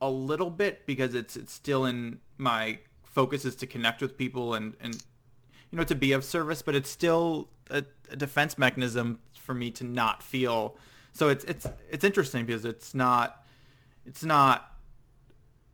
a 0.00 0.10
little 0.10 0.50
bit 0.50 0.86
because 0.86 1.14
it's 1.14 1.36
it's 1.36 1.52
still 1.52 1.84
in 1.86 2.18
my 2.38 2.78
focus 3.04 3.44
is 3.44 3.54
to 3.56 3.66
connect 3.66 4.00
with 4.02 4.16
people 4.16 4.54
and 4.54 4.74
and 4.80 4.94
you 5.70 5.78
know 5.78 5.84
to 5.84 5.94
be 5.94 6.12
of 6.12 6.24
service, 6.24 6.62
but 6.62 6.74
it's 6.74 6.90
still 6.90 7.48
a, 7.70 7.84
a 8.10 8.16
defense 8.16 8.58
mechanism 8.58 9.18
for 9.38 9.54
me 9.54 9.70
to 9.70 9.84
not 9.84 10.22
feel. 10.22 10.76
So 11.12 11.28
it's 11.28 11.44
it's 11.44 11.66
it's 11.90 12.04
interesting 12.04 12.44
because 12.44 12.64
it's 12.64 12.94
not 12.94 13.41
it's 14.06 14.24
not 14.24 14.72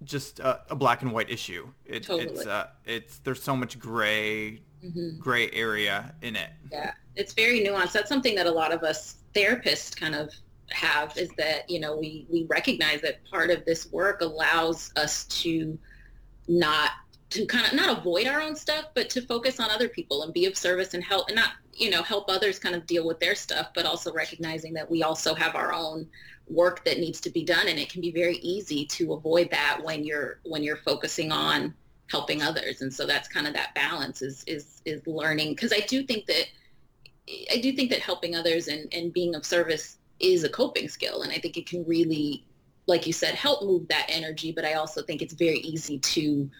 just 0.05 0.39
a, 0.41 0.61
a 0.71 0.77
black 0.77 1.03
and 1.03 1.13
white 1.13 1.31
issue. 1.31 1.69
It, 1.85 2.05
Totally. 2.05 2.35
It's 2.35 2.47
uh, 2.47 2.69
it's 2.85 3.19
there's 3.19 3.43
so 3.43 3.57
much 3.57 3.79
gray 3.79 4.63
Mhm. 4.85 5.19
gray 5.19 5.51
area 5.51 6.15
in 6.23 6.37
it. 6.37 6.51
Yeah, 6.71 6.93
it's 7.17 7.33
very 7.33 7.61
nuanced. 7.65 7.91
That's 7.91 8.09
something 8.09 8.37
that 8.37 8.47
a 8.47 8.51
lot 8.51 8.73
of 8.73 8.85
us 8.85 9.17
therapists 9.35 9.97
kind 9.97 10.15
of 10.15 10.31
have 10.71 11.17
is 11.17 11.31
that, 11.37 11.69
you 11.69 11.81
know, 11.81 11.97
we, 11.97 12.27
we 12.31 12.45
recognize 12.45 13.01
that 13.01 13.25
part 13.29 13.51
of 13.51 13.65
this 13.65 13.91
work 13.91 14.21
allows 14.21 14.93
us 14.95 15.25
to 15.25 15.77
not 16.47 16.91
to 17.31 17.45
kind 17.47 17.67
of 17.67 17.73
not 17.73 17.99
avoid 17.99 18.27
our 18.29 18.41
own 18.41 18.55
stuff, 18.55 18.87
but 18.95 19.11
to 19.11 19.21
focus 19.23 19.59
on 19.59 19.69
other 19.71 19.89
people 19.89 20.23
and 20.23 20.33
be 20.33 20.47
of 20.47 20.57
service 20.57 20.95
and 20.95 21.03
help 21.03 21.27
and 21.29 21.35
not, 21.37 21.55
you 21.75 21.91
know, 21.91 22.03
help 22.03 22.27
others 22.29 22.59
kind 22.61 22.75
of 22.77 22.87
deal 22.87 23.05
with 23.05 23.19
their 23.19 23.35
stuff, 23.35 23.69
but 23.75 23.85
also 23.85 24.13
recognizing 24.13 24.73
that 24.73 24.89
we 24.89 25.03
also 25.03 25.35
have 25.35 25.57
our 25.57 25.73
own 25.73 26.07
work 26.51 26.85
that 26.85 26.99
needs 26.99 27.21
to 27.23 27.31
be 27.31 27.45
done. 27.45 27.69
And 27.69 27.79
it 27.79 27.91
can 27.91 28.01
be 28.01 28.11
very 28.11 28.37
easy 28.39 28.85
to 28.87 29.13
avoid 29.13 29.51
that 29.51 29.81
when 29.83 30.05
you're 30.05 30.41
when 30.45 30.63
you're 30.63 30.77
focusing 30.77 31.33
on 31.33 31.75
helping 32.11 32.43
others. 32.43 32.81
And 32.81 32.93
so 32.93 33.07
that's 33.07 33.29
kind 33.29 33.47
of 33.47 33.55
that 33.55 33.75
balance 33.75 34.23
is 34.23 34.45
is 34.47 34.81
is 34.85 35.07
learning 35.07 35.51
because 35.51 35.73
i 35.73 35.81
do 35.81 36.03
think 36.03 36.27
that 36.27 36.47
i 37.53 37.59
do 37.61 37.73
think 37.73 37.91
that 37.91 38.01
helping 38.01 38.35
others 38.35 38.69
and 38.69 38.93
and 38.93 39.13
being 39.13 39.35
of 39.35 39.45
service 39.45 39.99
is 40.21 40.45
a 40.45 40.49
coping 40.49 40.89
skill. 40.89 41.23
And 41.23 41.33
i 41.33 41.39
think 41.39 41.57
it 41.57 41.67
can 41.67 41.85
really 41.85 42.45
like 42.87 43.07
you 43.07 43.13
said 43.13 43.35
help 43.35 43.63
move 43.63 43.87
that 43.89 44.07
energy 44.09 44.51
but 44.51 44.65
i 44.65 44.75
also 44.75 45.03
think 45.03 45.21
it's 45.21 45.35
very 45.35 45.59
easy 45.59 45.99
to 45.99 46.51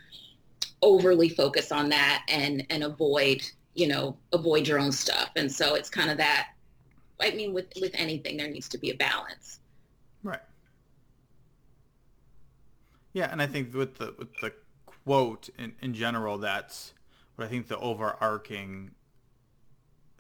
overly 0.83 1.29
focus 1.29 1.73
on 1.73 1.89
that 1.89 2.25
and 2.29 2.67
and 2.71 2.85
avoid 2.85 3.43
you 3.75 3.89
know 3.89 4.17
avoid 4.33 4.69
your 4.69 4.79
own 4.79 4.93
stuff. 4.93 5.31
And 5.37 5.51
so 5.51 5.75
it's 5.75 5.89
kind 5.89 6.11
of 6.11 6.19
that 6.19 6.49
i 7.21 7.31
mean 7.31 7.53
with 7.55 7.67
with 7.81 7.93
anything 7.95 8.37
there 8.37 8.49
needs 8.49 8.69
to 8.69 8.79
be 8.79 8.91
a 8.91 8.95
balance 8.95 9.59
Right. 10.23 10.41
Yeah, 13.19 13.31
and 13.33 13.43
I 13.43 13.49
think 13.49 13.75
with 13.75 13.99
the 13.99 14.15
with 14.17 14.29
the 14.41 14.53
quote 14.87 15.49
in, 15.59 15.73
in 15.83 15.93
general, 15.93 16.39
that's 16.39 16.95
what 17.35 17.47
I 17.47 17.49
think 17.49 17.67
the 17.67 17.77
overarching 17.77 18.93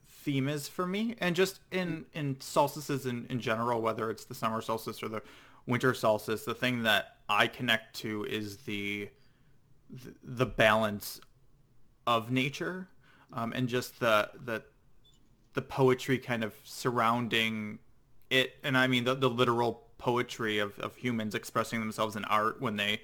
theme 0.08 0.48
is 0.48 0.66
for 0.66 0.84
me. 0.84 1.14
And 1.20 1.36
just 1.36 1.60
in 1.70 2.06
in 2.12 2.40
solstices 2.40 3.06
in, 3.06 3.26
in 3.30 3.38
general, 3.38 3.80
whether 3.80 4.10
it's 4.10 4.24
the 4.24 4.34
summer 4.34 4.60
solstice 4.60 5.00
or 5.00 5.08
the 5.08 5.22
winter 5.64 5.94
solstice, 5.94 6.44
the 6.44 6.56
thing 6.56 6.82
that 6.82 7.18
I 7.28 7.46
connect 7.46 7.94
to 8.00 8.24
is 8.24 8.56
the 8.56 9.10
the, 10.24 10.46
balance 10.46 11.20
of 12.04 12.32
nature 12.32 12.88
um, 13.32 13.52
and 13.52 13.68
just 13.68 14.00
the 14.00 14.28
the 14.44 14.64
the 15.54 15.62
poetry 15.62 16.18
kind 16.18 16.42
of 16.42 16.52
surrounding 16.64 17.78
it 18.28 18.56
and 18.62 18.76
i 18.76 18.86
mean 18.86 19.04
the, 19.04 19.14
the 19.14 19.30
literal 19.30 19.87
poetry 19.98 20.58
of, 20.58 20.78
of 20.78 20.96
humans 20.96 21.34
expressing 21.34 21.80
themselves 21.80 22.16
in 22.16 22.24
art 22.24 22.60
when 22.60 22.76
they 22.76 23.00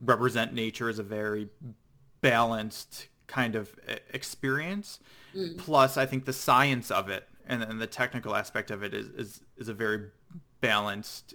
represent 0.00 0.52
nature 0.54 0.88
as 0.88 0.98
a 0.98 1.02
very 1.02 1.48
balanced 2.20 3.08
kind 3.26 3.54
of 3.54 3.74
experience 4.12 5.00
Mm. 5.34 5.58
plus 5.58 5.96
i 5.98 6.06
think 6.06 6.24
the 6.24 6.32
science 6.32 6.90
of 6.90 7.10
it 7.10 7.28
and, 7.46 7.62
and 7.62 7.78
the 7.80 7.86
technical 7.86 8.34
aspect 8.34 8.70
of 8.70 8.82
it 8.82 8.94
is, 8.94 9.08
is 9.08 9.40
is 9.58 9.68
a 9.68 9.74
very 9.74 10.04
balanced 10.62 11.34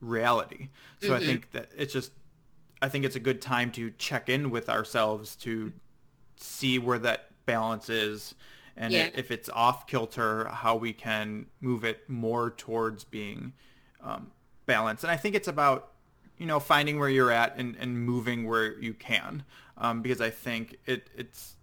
reality 0.00 0.68
so 1.00 1.14
i 1.14 1.18
Mhm. 1.18 1.26
think 1.26 1.50
that 1.52 1.70
it's 1.76 1.92
just 1.92 2.12
i 2.82 2.88
think 2.88 3.04
it's 3.04 3.16
a 3.16 3.20
good 3.20 3.40
time 3.42 3.72
to 3.72 3.90
check 3.92 4.28
in 4.28 4.50
with 4.50 4.68
ourselves 4.68 5.34
to 5.36 5.72
see 6.36 6.78
where 6.78 6.98
that 6.98 7.30
balance 7.46 7.88
is 7.88 8.34
and 8.76 8.92
Yeah. 8.92 9.10
if 9.14 9.30
it's 9.30 9.48
off 9.48 9.86
kilter 9.88 10.46
how 10.48 10.76
we 10.76 10.92
can 10.92 11.46
move 11.60 11.82
it 11.84 12.08
more 12.08 12.50
towards 12.50 13.02
being 13.04 13.54
um, 14.02 14.30
balanced 14.66 15.04
and 15.04 15.10
i 15.10 15.16
think 15.16 15.34
it's 15.34 15.48
about 15.48 15.92
you 16.38 16.46
know 16.46 16.58
finding 16.60 16.98
where 16.98 17.08
you're 17.08 17.30
at 17.30 17.56
and, 17.58 17.76
and 17.76 17.98
moving 18.06 18.46
where 18.48 18.78
you 18.80 18.94
can. 18.94 19.44
Um, 19.78 20.02
because 20.02 20.20
i 20.20 20.30
think 20.30 20.76
it 20.86 21.08
it's 21.16 21.56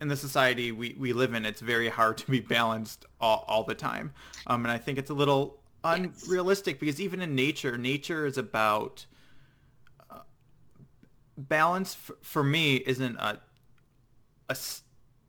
in 0.00 0.08
the 0.08 0.16
society 0.16 0.72
we, 0.72 0.94
we 0.98 1.12
live 1.12 1.32
in 1.34 1.46
it's 1.46 1.60
very 1.60 1.88
hard 1.88 2.18
to 2.18 2.30
be 2.30 2.40
balanced 2.40 3.06
all, 3.20 3.44
all 3.48 3.64
the 3.64 3.74
time. 3.74 4.12
Um, 4.46 4.64
and 4.64 4.70
i 4.72 4.78
think 4.78 4.98
it's 4.98 5.10
a 5.10 5.14
little 5.14 5.60
Yes. 5.84 6.24
unrealistic 6.26 6.80
because 6.80 7.00
even 7.00 7.20
in 7.20 7.36
nature 7.36 7.78
nature 7.78 8.26
is 8.26 8.38
about 8.38 9.06
uh, 10.10 10.18
balance 11.38 11.94
f- 12.08 12.16
for 12.22 12.42
me 12.42 12.76
isn't 12.76 13.16
a 13.16 13.38
a 14.48 14.56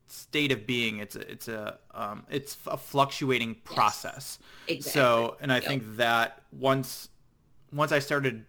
state 0.08 0.52
of 0.52 0.66
being 0.66 0.98
it's 0.98 1.16
a, 1.16 1.30
it's 1.30 1.48
a 1.48 1.78
um, 1.92 2.24
it's 2.30 2.56
a 2.66 2.76
fluctuating 2.76 3.54
process. 3.64 4.38
Exactly. 4.66 4.90
so 5.00 5.36
and 5.40 5.52
i 5.52 5.56
Yep. 5.56 5.64
think 5.64 5.96
that 5.96 6.42
once 6.52 7.08
once 7.72 7.92
i 7.92 7.98
started 7.98 8.44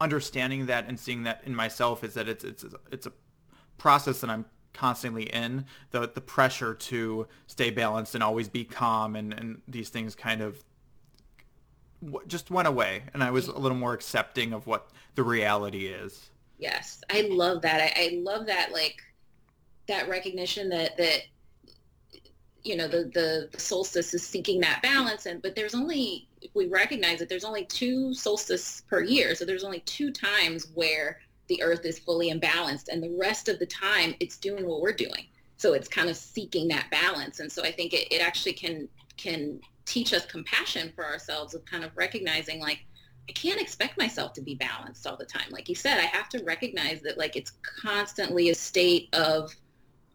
understanding 0.00 0.66
that 0.66 0.86
and 0.88 0.98
seeing 0.98 1.22
that 1.24 1.40
in 1.44 1.54
myself 1.54 2.04
is 2.04 2.14
that 2.14 2.28
it's 2.28 2.44
it's 2.44 2.64
it's 2.92 3.06
a 3.06 3.12
process 3.78 4.20
that 4.20 4.28
i'm 4.30 4.44
constantly 4.74 5.24
in 5.24 5.64
the 5.90 6.08
the 6.14 6.20
pressure 6.20 6.74
to 6.74 7.26
stay 7.46 7.70
balanced 7.70 8.14
and 8.14 8.22
always 8.22 8.48
be 8.48 8.62
calm 8.64 9.16
and 9.16 9.32
and 9.32 9.62
these 9.66 9.88
things 9.88 10.14
kind 10.14 10.42
of 10.42 10.62
w- 12.04 12.26
just 12.26 12.50
went 12.50 12.68
away. 12.68 13.04
And 13.14 13.22
i 13.24 13.30
was 13.30 13.48
a 13.48 13.58
little 13.58 13.78
more 13.78 13.94
accepting 13.94 14.52
of 14.52 14.66
what 14.66 14.90
the 15.14 15.22
reality 15.22 15.86
is. 15.86 16.30
Yes, 16.58 17.02
I 17.10 17.22
love 17.30 17.62
that. 17.62 17.80
I, 17.80 18.04
I 18.04 18.10
love 18.22 18.46
that 18.46 18.70
like 18.72 18.96
that 19.88 20.08
recognition 20.08 20.68
that 20.70 20.96
that 20.96 21.22
you 22.62 22.76
know 22.76 22.88
the, 22.88 23.10
the 23.14 23.58
solstice 23.58 24.12
is 24.14 24.26
seeking 24.26 24.60
that 24.60 24.82
balance. 24.82 25.26
And 25.26 25.40
but 25.40 25.54
there's 25.54 25.74
only 25.74 26.28
we 26.54 26.66
recognize 26.66 27.18
that 27.18 27.28
there's 27.28 27.44
only 27.44 27.64
two 27.64 28.14
solstices 28.14 28.82
per 28.88 29.02
year 29.02 29.34
so 29.34 29.44
there's 29.44 29.64
only 29.64 29.80
two 29.80 30.12
times 30.12 30.68
where 30.74 31.18
the 31.48 31.62
earth 31.62 31.84
is 31.84 31.98
fully 31.98 32.30
imbalanced 32.30 32.88
and 32.88 33.02
the 33.02 33.16
rest 33.18 33.48
of 33.48 33.58
the 33.58 33.66
time 33.66 34.14
it's 34.20 34.36
doing 34.36 34.66
what 34.66 34.80
we're 34.80 34.92
doing. 34.92 35.26
So 35.58 35.72
it's 35.72 35.88
kind 35.88 36.10
of 36.10 36.16
seeking 36.16 36.68
that 36.68 36.90
balance. 36.90 37.40
And 37.40 37.50
so 37.50 37.62
i 37.62 37.72
think 37.72 37.92
it, 37.92 38.12
it 38.12 38.20
actually 38.20 38.52
can 38.52 38.88
can 39.16 39.60
teach 39.86 40.12
us 40.12 40.26
compassion 40.26 40.92
for 40.94 41.06
ourselves 41.06 41.54
of 41.54 41.64
kind 41.64 41.84
of 41.84 41.96
recognizing 41.96 42.60
like 42.60 42.84
I 43.28 43.32
can't 43.32 43.60
expect 43.60 43.98
myself 43.98 44.34
to 44.34 44.40
be 44.40 44.54
balanced 44.54 45.06
all 45.06 45.16
the 45.16 45.24
time. 45.24 45.50
Like 45.50 45.68
you 45.68 45.74
said, 45.74 45.98
I 45.98 46.04
have 46.04 46.28
to 46.30 46.44
recognize 46.44 47.00
that 47.02 47.18
like 47.18 47.34
it's 47.34 47.52
constantly 47.82 48.50
a 48.50 48.54
state 48.54 49.08
of 49.14 49.52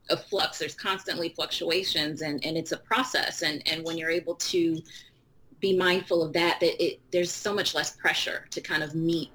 of 0.09 0.23
flux. 0.25 0.59
There's 0.59 0.75
constantly 0.75 1.29
fluctuations 1.29 2.21
and, 2.21 2.43
and 2.45 2.57
it's 2.57 2.71
a 2.71 2.77
process. 2.77 3.41
And, 3.41 3.61
and 3.67 3.83
when 3.85 3.97
you're 3.97 4.09
able 4.09 4.35
to 4.35 4.81
be 5.59 5.77
mindful 5.77 6.23
of 6.23 6.33
that, 6.33 6.59
that 6.59 6.83
it 6.83 6.99
there's 7.11 7.31
so 7.31 7.53
much 7.53 7.75
less 7.75 7.95
pressure 7.95 8.45
to 8.51 8.61
kind 8.61 8.83
of 8.83 8.95
meet 8.95 9.29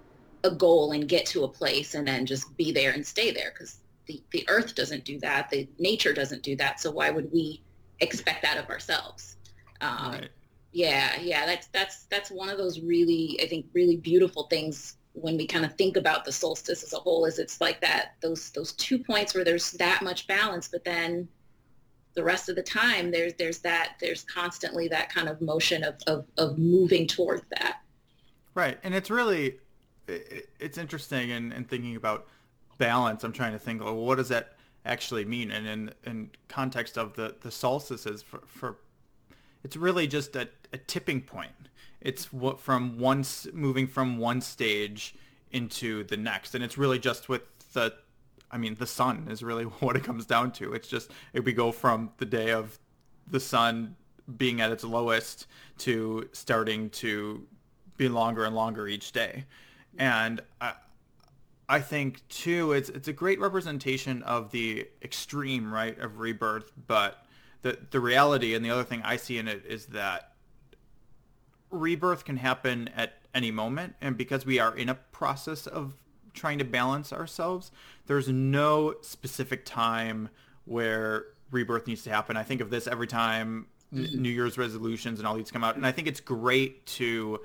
a 0.45 0.51
goal 0.51 0.93
and 0.93 1.09
get 1.09 1.27
to 1.27 1.45
a 1.45 1.49
place 1.49 1.95
and 1.95 2.07
then 2.07 2.27
just 2.27 2.57
be 2.57 2.73
there 2.73 2.93
and 2.93 3.07
stay 3.07 3.31
there 3.31 3.53
because 3.53 3.79
the, 4.07 4.23
the 4.33 4.45
earth 4.49 4.75
doesn't 4.75 5.05
do 5.05 5.19
that. 5.21 5.51
The 5.51 5.69
nature 5.79 6.13
doesn't 6.13 6.43
do 6.43 6.57
that. 6.57 6.81
So 6.81 6.91
why 6.91 7.11
would 7.11 7.33
we 7.33 7.63
expect 8.01 8.43
that 8.43 8.57
of 8.57 8.69
ourselves? 8.69 9.37
Um, 9.81 10.13
right 10.13 10.31
yeah, 10.77 11.19
yeah, 11.23 11.47
that's 11.47 11.69
that's 11.69 12.05
that's 12.11 12.31
one 12.31 12.51
of 12.51 12.59
those 12.59 12.81
really, 12.81 13.39
I 13.43 13.47
think, 13.47 13.65
really 13.73 13.97
beautiful 13.97 14.47
things 14.49 14.99
when 15.21 15.37
we 15.37 15.47
kind 15.47 15.65
of 15.65 15.75
think 15.75 15.97
about 15.97 16.25
the 16.25 16.33
solstice 16.33 16.83
as 16.83 16.93
a 16.93 16.99
whole. 16.99 17.25
Is 17.25 17.39
it's 17.39 17.61
like 17.61 17.81
that 17.81 18.15
those 18.21 18.51
those 18.51 18.73
two 18.73 18.99
points 18.99 19.35
where 19.35 19.45
there's 19.45 19.73
that 19.73 20.03
much 20.03 20.27
balance, 20.27 20.69
but 20.69 20.85
then 20.85 21.29
the 22.15 22.25
rest 22.25 22.49
of 22.49 22.57
the 22.57 22.63
time 22.63 23.11
there's 23.11 23.35
there's 23.35 23.59
that 23.59 23.97
there's 24.01 24.25
constantly 24.25 24.89
that 24.89 25.13
kind 25.13 25.29
of 25.29 25.41
motion 25.41 25.83
of 25.85 25.97
of, 26.07 26.27
of 26.39 26.59
moving 26.59 27.07
towards 27.07 27.43
that. 27.51 27.79
Right, 28.55 28.79
and 28.83 28.95
it's 28.95 29.11
really 29.11 29.59
it's 30.07 30.79
interesting 30.79 31.31
in, 31.31 31.53
in 31.53 31.65
thinking 31.65 31.97
about 31.97 32.29
balance. 32.79 33.25
I'm 33.25 33.33
trying 33.33 33.53
to 33.53 33.59
think, 33.59 33.83
well, 33.83 33.97
what 33.97 34.17
does 34.17 34.29
that 34.29 34.57
actually 34.87 35.25
mean 35.25 35.51
and 35.51 35.67
in, 35.67 35.91
in 36.05 36.31
context 36.49 36.97
of 36.97 37.15
the, 37.15 37.35
the 37.41 37.51
solstices 37.51 38.23
for, 38.23 38.41
for 38.47 38.77
it's 39.65 39.77
really 39.77 40.07
just 40.07 40.37
a, 40.37 40.49
a 40.73 40.79
tipping 40.79 41.21
point. 41.21 41.51
It's 42.01 42.33
what 42.33 42.61
from 42.61 42.99
once 42.99 43.47
moving 43.53 43.87
from 43.87 44.19
one 44.19 44.41
stage 44.41 45.15
into 45.51 46.05
the 46.05 46.17
next, 46.17 46.55
and 46.55 46.63
it's 46.63 46.77
really 46.77 46.99
just 46.99 47.29
with 47.29 47.43
the, 47.73 47.95
I 48.51 48.59
mean, 48.59 48.77
the 48.79 48.87
sun 48.87 49.29
is 49.31 49.43
really 49.43 49.65
what 49.81 49.97
it 49.97 50.05
comes 50.05 50.27
down 50.27 50.53
to. 50.53 50.73
It's 50.73 50.89
just 50.89 51.11
if 51.33 51.45
we 51.45 51.53
go 51.53 51.73
from 51.73 52.11
the 52.19 52.27
day 52.27 52.51
of 52.51 52.79
the 53.29 53.41
sun 53.41 53.97
being 54.37 54.61
at 54.61 54.73
its 54.73 54.85
lowest 54.85 55.47
to 55.79 56.29
starting 56.33 56.91
to 56.91 57.47
be 57.97 58.09
longer 58.09 58.45
and 58.45 58.55
longer 58.55 58.87
each 58.89 59.13
day, 59.13 59.45
and 59.99 60.41
I, 60.61 60.75
I 61.69 61.81
think 61.81 62.27
too, 62.29 62.73
it's 62.73 62.89
it's 62.89 63.09
a 63.09 63.13
great 63.13 63.41
representation 63.41 64.23
of 64.23 64.51
the 64.51 64.87
extreme 65.03 65.73
right 65.73 65.99
of 65.99 66.19
rebirth, 66.19 66.73
but 66.87 67.25
the 67.63 67.79
the 67.91 68.01
reality 68.01 68.55
and 68.55 68.65
the 68.65 68.71
other 68.71 68.85
thing 68.85 69.03
I 69.05 69.17
see 69.17 69.39
in 69.39 69.49
it 69.49 69.65
is 69.67 69.87
that 69.87 70.36
rebirth 71.71 72.25
can 72.25 72.37
happen 72.37 72.89
at 72.97 73.15
any 73.35 73.51
moment 73.51 73.95
and 74.01 74.17
because 74.17 74.47
we 74.47 74.59
are 74.59 74.77
in 74.77 74.89
a 74.89 74.95
process 74.95 75.67
of 75.67 75.95
trying 76.33 76.59
to 76.59 76.65
balance 76.65 77.13
ourselves 77.13 77.71
there's 78.07 78.29
no 78.29 78.95
specific 79.01 79.65
time 79.65 80.29
where 80.65 81.27
rebirth 81.51 81.87
needs 81.87 82.03
to 82.03 82.11
happen 82.11 82.37
i 82.37 82.43
think 82.43 82.61
of 82.61 82.71
this 82.71 82.87
every 82.87 83.07
time 83.07 83.67
mm-hmm. 83.93 84.21
new 84.21 84.31
year's 84.31 84.59
resolutions 84.59 85.19
and 85.19 85.27
all 85.27 85.35
these 85.35 85.51
come 85.51 85.65
out 85.65 85.77
and 85.77 85.87
i 85.87 85.93
think 85.93 86.07
it's 86.07 86.21
great 86.21 86.85
to 86.87 87.41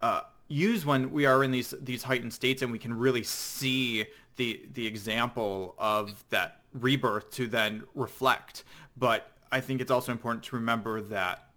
uh, 0.00 0.22
use 0.48 0.84
when 0.84 1.12
we 1.12 1.26
are 1.26 1.44
in 1.44 1.50
these 1.50 1.74
these 1.80 2.02
heightened 2.02 2.32
states 2.32 2.62
and 2.62 2.72
we 2.72 2.78
can 2.78 2.92
really 2.92 3.22
see 3.22 4.04
the 4.36 4.62
the 4.74 4.86
example 4.86 5.74
of 5.78 6.24
that 6.30 6.62
rebirth 6.74 7.30
to 7.30 7.46
then 7.46 7.82
reflect 7.94 8.64
but 8.96 9.32
I 9.52 9.60
think 9.60 9.82
it's 9.82 9.90
also 9.90 10.12
important 10.12 10.44
to 10.44 10.56
remember 10.56 11.02
that 11.02 11.50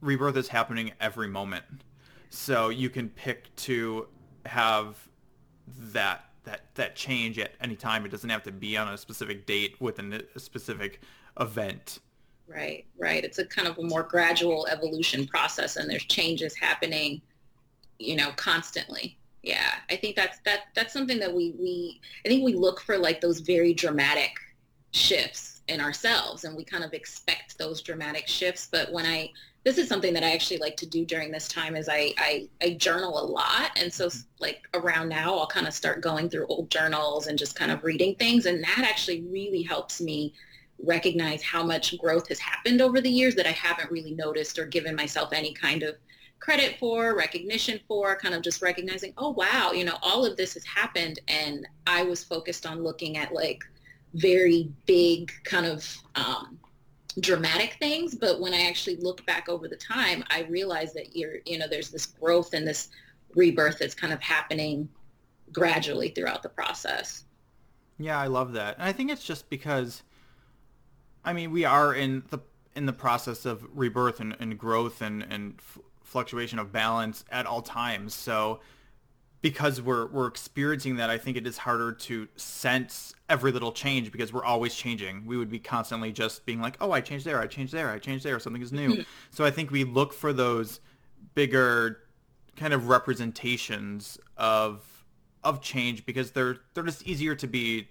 rebirth 0.00 0.36
is 0.36 0.48
happening 0.48 0.92
every 1.00 1.28
moment. 1.28 1.64
So 2.30 2.68
you 2.68 2.90
can 2.90 3.08
pick 3.08 3.54
to 3.56 4.06
have 4.46 4.96
that 5.92 6.24
that 6.44 6.62
that 6.74 6.96
change 6.96 7.38
at 7.38 7.52
any 7.60 7.76
time. 7.76 8.04
It 8.04 8.10
doesn't 8.10 8.30
have 8.30 8.42
to 8.44 8.52
be 8.52 8.76
on 8.76 8.88
a 8.88 8.98
specific 8.98 9.46
date 9.46 9.76
within 9.80 10.22
a 10.34 10.40
specific 10.40 11.00
event. 11.40 12.00
Right, 12.46 12.86
right. 12.98 13.24
It's 13.24 13.38
a 13.38 13.44
kind 13.44 13.68
of 13.68 13.76
a 13.78 13.82
more 13.82 14.02
gradual 14.02 14.66
evolution 14.68 15.26
process 15.26 15.76
and 15.76 15.88
there's 15.88 16.04
changes 16.04 16.56
happening, 16.56 17.20
you 17.98 18.16
know, 18.16 18.30
constantly. 18.36 19.18
Yeah. 19.42 19.74
I 19.90 19.96
think 19.96 20.16
that's 20.16 20.38
that 20.44 20.60
that's 20.74 20.92
something 20.92 21.18
that 21.18 21.32
we 21.32 21.54
we 21.58 22.00
I 22.24 22.28
think 22.28 22.44
we 22.44 22.54
look 22.54 22.80
for 22.80 22.96
like 22.96 23.20
those 23.20 23.40
very 23.40 23.74
dramatic 23.74 24.32
shifts 24.92 25.58
in 25.68 25.80
ourselves 25.80 26.44
and 26.44 26.56
we 26.56 26.64
kind 26.64 26.82
of 26.82 26.94
expect 26.94 27.58
those 27.58 27.82
dramatic 27.82 28.26
shifts 28.26 28.68
but 28.70 28.90
when 28.90 29.04
i 29.04 29.30
this 29.68 29.76
is 29.76 29.86
something 29.86 30.14
that 30.14 30.24
i 30.24 30.32
actually 30.32 30.56
like 30.56 30.78
to 30.78 30.86
do 30.86 31.04
during 31.04 31.30
this 31.30 31.46
time 31.46 31.76
is 31.76 31.90
i 31.90 32.14
i, 32.16 32.48
I 32.62 32.70
journal 32.70 33.22
a 33.22 33.26
lot. 33.26 33.70
And 33.76 33.92
so 33.92 34.08
like 34.40 34.66
around 34.72 35.10
now 35.10 35.36
i'll 35.36 35.46
kind 35.46 35.66
of 35.66 35.74
start 35.74 36.00
going 36.00 36.30
through 36.30 36.46
old 36.46 36.70
journals 36.70 37.26
and 37.26 37.38
just 37.38 37.54
kind 37.54 37.70
of 37.70 37.84
reading 37.84 38.14
things. 38.14 38.46
And 38.46 38.64
that 38.64 38.86
actually 38.88 39.22
really 39.24 39.62
helps 39.62 40.00
me 40.00 40.32
recognize 40.82 41.42
how 41.42 41.62
much 41.62 41.98
growth 41.98 42.28
has 42.28 42.38
happened 42.38 42.80
over 42.80 43.02
the 43.02 43.10
years 43.10 43.34
that 43.34 43.46
i 43.46 43.50
haven't 43.50 43.90
really 43.90 44.12
noticed 44.12 44.58
or 44.58 44.64
given 44.64 44.96
myself 44.96 45.34
any 45.34 45.52
kind 45.52 45.82
of 45.82 45.96
credit 46.40 46.76
for 46.78 47.14
recognition 47.14 47.78
for 47.86 48.16
kind 48.16 48.34
of 48.34 48.40
just 48.40 48.62
recognizing 48.62 49.12
oh 49.18 49.30
wow 49.30 49.72
you 49.72 49.84
know 49.84 49.98
all 50.02 50.24
of 50.24 50.36
this 50.38 50.54
has 50.54 50.64
happened. 50.64 51.18
And 51.28 51.68
i 51.86 52.02
was 52.02 52.24
focused 52.24 52.64
on 52.64 52.82
looking 52.82 53.18
at 53.18 53.34
like 53.34 53.62
very 54.14 54.72
big 54.86 55.30
kind 55.44 55.66
of 55.66 55.94
um, 56.14 56.58
dramatic 57.20 57.76
things 57.80 58.14
but 58.14 58.40
when 58.40 58.52
i 58.54 58.66
actually 58.66 58.96
look 58.96 59.24
back 59.26 59.48
over 59.48 59.66
the 59.66 59.76
time 59.76 60.22
i 60.30 60.42
realize 60.42 60.92
that 60.92 61.16
you're 61.16 61.36
you 61.46 61.58
know 61.58 61.66
there's 61.68 61.90
this 61.90 62.06
growth 62.06 62.52
and 62.54 62.66
this 62.66 62.90
rebirth 63.34 63.78
that's 63.78 63.94
kind 63.94 64.12
of 64.12 64.20
happening 64.22 64.88
gradually 65.52 66.10
throughout 66.10 66.42
the 66.42 66.48
process. 66.48 67.24
Yeah 67.98 68.18
i 68.18 68.26
love 68.26 68.52
that. 68.52 68.76
And 68.76 68.84
i 68.84 68.92
think 68.92 69.10
it's 69.10 69.24
just 69.24 69.48
because 69.50 70.02
i 71.24 71.32
mean 71.32 71.50
we 71.50 71.64
are 71.64 71.94
in 71.94 72.22
the 72.30 72.38
in 72.76 72.86
the 72.86 72.92
process 72.92 73.44
of 73.44 73.66
rebirth 73.74 74.20
and, 74.20 74.36
and 74.38 74.56
growth 74.58 75.02
and 75.02 75.24
and 75.28 75.54
f- 75.58 75.78
fluctuation 76.04 76.58
of 76.58 76.72
balance 76.72 77.24
at 77.30 77.44
all 77.44 77.60
times. 77.60 78.14
So 78.14 78.60
because 79.40 79.80
we're 79.80 80.06
we're 80.06 80.26
experiencing 80.26 80.96
that, 80.96 81.10
I 81.10 81.18
think 81.18 81.36
it 81.36 81.46
is 81.46 81.58
harder 81.58 81.92
to 81.92 82.28
sense 82.36 83.14
every 83.28 83.52
little 83.52 83.72
change 83.72 84.10
because 84.10 84.32
we're 84.32 84.44
always 84.44 84.74
changing. 84.74 85.26
We 85.26 85.36
would 85.36 85.50
be 85.50 85.58
constantly 85.58 86.12
just 86.12 86.44
being 86.44 86.60
like, 86.60 86.76
"Oh, 86.80 86.92
I 86.92 87.00
changed 87.00 87.24
there, 87.24 87.40
I 87.40 87.46
changed 87.46 87.72
there, 87.72 87.90
I 87.90 87.98
changed 87.98 88.24
there, 88.24 88.38
something 88.40 88.62
is 88.62 88.72
new." 88.72 88.90
Mm-hmm. 88.90 89.02
so 89.30 89.44
I 89.44 89.50
think 89.50 89.70
we 89.70 89.84
look 89.84 90.12
for 90.12 90.32
those 90.32 90.80
bigger 91.34 92.00
kind 92.56 92.74
of 92.74 92.88
representations 92.88 94.18
of 94.36 94.82
of 95.44 95.60
change 95.60 96.04
because 96.04 96.32
they're 96.32 96.58
they're 96.74 96.84
just 96.84 97.06
easier 97.06 97.34
to 97.36 97.46
be 97.46 97.88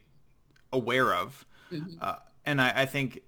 aware 0.73 1.13
of. 1.13 1.45
Mm-hmm. 1.71 1.97
Uh, 2.01 2.15
and 2.45 2.61
I, 2.61 2.81
I 2.81 2.85
think 2.85 3.21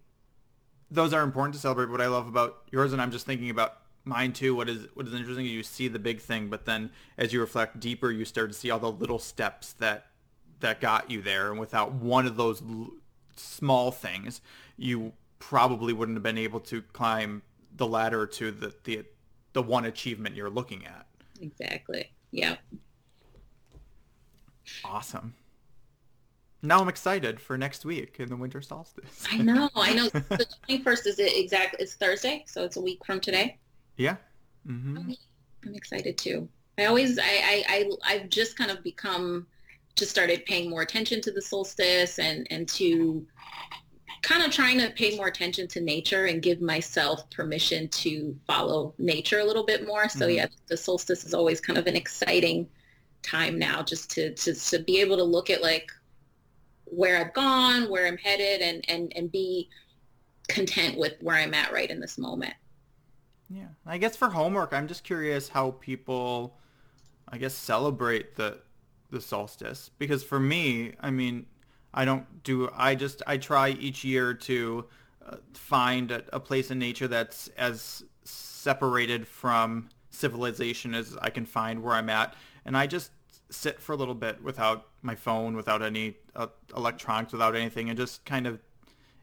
those 0.91 1.13
are 1.13 1.23
important 1.23 1.55
to 1.55 1.61
celebrate. 1.61 1.89
What 1.89 2.01
I 2.01 2.07
love 2.07 2.27
about 2.27 2.63
yours, 2.71 2.91
and 2.91 3.01
I'm 3.01 3.11
just 3.11 3.25
thinking 3.25 3.49
about 3.49 3.78
mine 4.05 4.33
too. 4.33 4.55
What 4.55 4.69
is 4.69 4.87
what 4.93 5.07
is 5.07 5.13
interesting 5.13 5.45
is 5.45 5.51
you 5.51 5.63
see 5.63 5.87
the 5.87 5.99
big 5.99 6.19
thing, 6.21 6.49
but 6.49 6.65
then 6.65 6.91
as 7.17 7.33
you 7.33 7.39
reflect 7.39 7.79
deeper, 7.79 8.11
you 8.11 8.25
start 8.25 8.51
to 8.51 8.57
see 8.57 8.69
all 8.71 8.79
the 8.79 8.91
little 8.91 9.19
steps 9.19 9.73
that 9.73 10.07
that 10.59 10.81
got 10.81 11.09
you 11.09 11.21
there. 11.21 11.51
And 11.51 11.59
without 11.59 11.93
one 11.93 12.25
of 12.25 12.35
those 12.35 12.61
l- 12.61 12.91
small 13.35 13.91
things, 13.91 14.41
you 14.77 15.13
probably 15.39 15.93
wouldn't 15.93 16.17
have 16.17 16.23
been 16.23 16.37
able 16.37 16.59
to 16.59 16.81
climb 16.81 17.41
the 17.75 17.87
ladder 17.87 18.25
to 18.25 18.51
the 18.51 18.73
the 18.83 19.05
the 19.53 19.61
one 19.61 19.85
achievement 19.85 20.35
you're 20.35 20.49
looking 20.49 20.85
at. 20.85 21.07
Exactly. 21.41 22.11
Yeah. 22.31 22.57
Awesome. 24.83 25.33
Now 26.61 26.81
I'm 26.81 26.89
excited 26.89 27.39
for 27.39 27.57
next 27.57 27.85
week 27.85 28.17
in 28.19 28.27
the 28.27 28.35
winter 28.35 28.61
solstice. 28.61 29.25
I 29.31 29.37
know, 29.37 29.69
I 29.75 29.93
know. 29.93 30.09
The 30.09 30.45
21st 30.67 31.07
is 31.07 31.19
it 31.19 31.37
exactly? 31.37 31.81
It's 31.81 31.95
Thursday, 31.95 32.43
so 32.47 32.65
it's 32.65 32.75
a 32.75 32.81
week 32.81 32.99
from 33.05 33.21
today. 33.21 33.57
Yeah. 33.99 34.15
Mm-hmm. 34.65 35.11
I'm 35.65 35.75
excited 35.75 36.17
too. 36.17 36.47
I 36.77 36.85
always, 36.85 37.19
I, 37.19 37.23
I, 37.23 37.63
I, 37.67 37.89
I've 38.05 38.29
just 38.29 38.57
kind 38.57 38.71
of 38.71 38.81
become, 38.81 39.45
just 39.97 40.09
started 40.09 40.45
paying 40.45 40.69
more 40.69 40.81
attention 40.81 41.19
to 41.21 41.31
the 41.31 41.41
solstice 41.41 42.17
and, 42.17 42.47
and 42.49 42.67
to 42.69 43.27
kind 44.21 44.41
of 44.41 44.51
trying 44.51 44.79
to 44.79 44.89
pay 44.91 45.17
more 45.17 45.27
attention 45.27 45.67
to 45.67 45.81
nature 45.81 46.25
and 46.25 46.41
give 46.41 46.61
myself 46.61 47.29
permission 47.29 47.89
to 47.89 48.33
follow 48.47 48.93
nature 48.97 49.39
a 49.39 49.43
little 49.43 49.65
bit 49.65 49.85
more. 49.85 50.07
So 50.07 50.27
mm-hmm. 50.27 50.35
yeah, 50.37 50.45
the 50.67 50.77
solstice 50.77 51.25
is 51.25 51.33
always 51.33 51.59
kind 51.59 51.77
of 51.77 51.85
an 51.85 51.97
exciting 51.97 52.69
time 53.21 53.59
now 53.59 53.83
just 53.83 54.09
to, 54.11 54.33
to, 54.35 54.53
to 54.53 54.79
be 54.79 55.01
able 55.01 55.17
to 55.17 55.23
look 55.25 55.49
at 55.49 55.61
like 55.61 55.91
where 56.85 57.17
I've 57.17 57.33
gone, 57.33 57.89
where 57.89 58.07
I'm 58.07 58.17
headed 58.17 58.61
and, 58.61 58.85
and, 58.87 59.11
and 59.17 59.29
be 59.29 59.67
content 60.47 60.97
with 60.97 61.15
where 61.19 61.35
I'm 61.35 61.53
at 61.53 61.73
right 61.73 61.89
in 61.89 61.99
this 61.99 62.17
moment. 62.17 62.53
Yeah, 63.49 63.67
I 63.85 63.97
guess 63.97 64.15
for 64.15 64.29
homework, 64.29 64.73
I'm 64.73 64.87
just 64.87 65.03
curious 65.03 65.49
how 65.49 65.71
people, 65.71 66.57
I 67.27 67.37
guess, 67.37 67.53
celebrate 67.53 68.35
the 68.35 68.59
the 69.11 69.19
solstice 69.19 69.89
because 69.97 70.23
for 70.23 70.39
me, 70.39 70.93
I 70.99 71.09
mean, 71.09 71.47
I 71.93 72.05
don't 72.05 72.43
do. 72.43 72.69
I 72.75 72.93
just 72.93 73.23
I 73.25 73.37
try 73.37 73.69
each 73.69 74.03
year 74.03 74.35
to 74.35 74.85
uh, 75.25 75.37
find 75.53 76.11
a, 76.11 76.23
a 76.31 76.39
place 76.39 76.69
in 76.69 76.77
nature 76.77 77.07
that's 77.07 77.47
as 77.57 78.03
separated 78.23 79.27
from 79.27 79.89
civilization 80.11 80.93
as 80.93 81.17
I 81.21 81.31
can 81.31 81.45
find 81.45 81.81
where 81.81 81.95
I'm 81.95 82.09
at, 82.09 82.35
and 82.65 82.77
I 82.77 82.85
just 82.85 83.11
sit 83.49 83.79
for 83.79 83.93
a 83.93 83.95
little 83.95 84.13
bit 84.13 84.43
without 84.43 84.87
my 85.01 85.15
phone, 85.15 85.55
without 85.55 85.81
any 85.81 86.17
uh, 86.35 86.47
electronics, 86.77 87.31
without 87.31 87.55
anything, 87.55 87.89
and 87.89 87.97
just 87.97 88.23
kind 88.25 88.45
of 88.45 88.59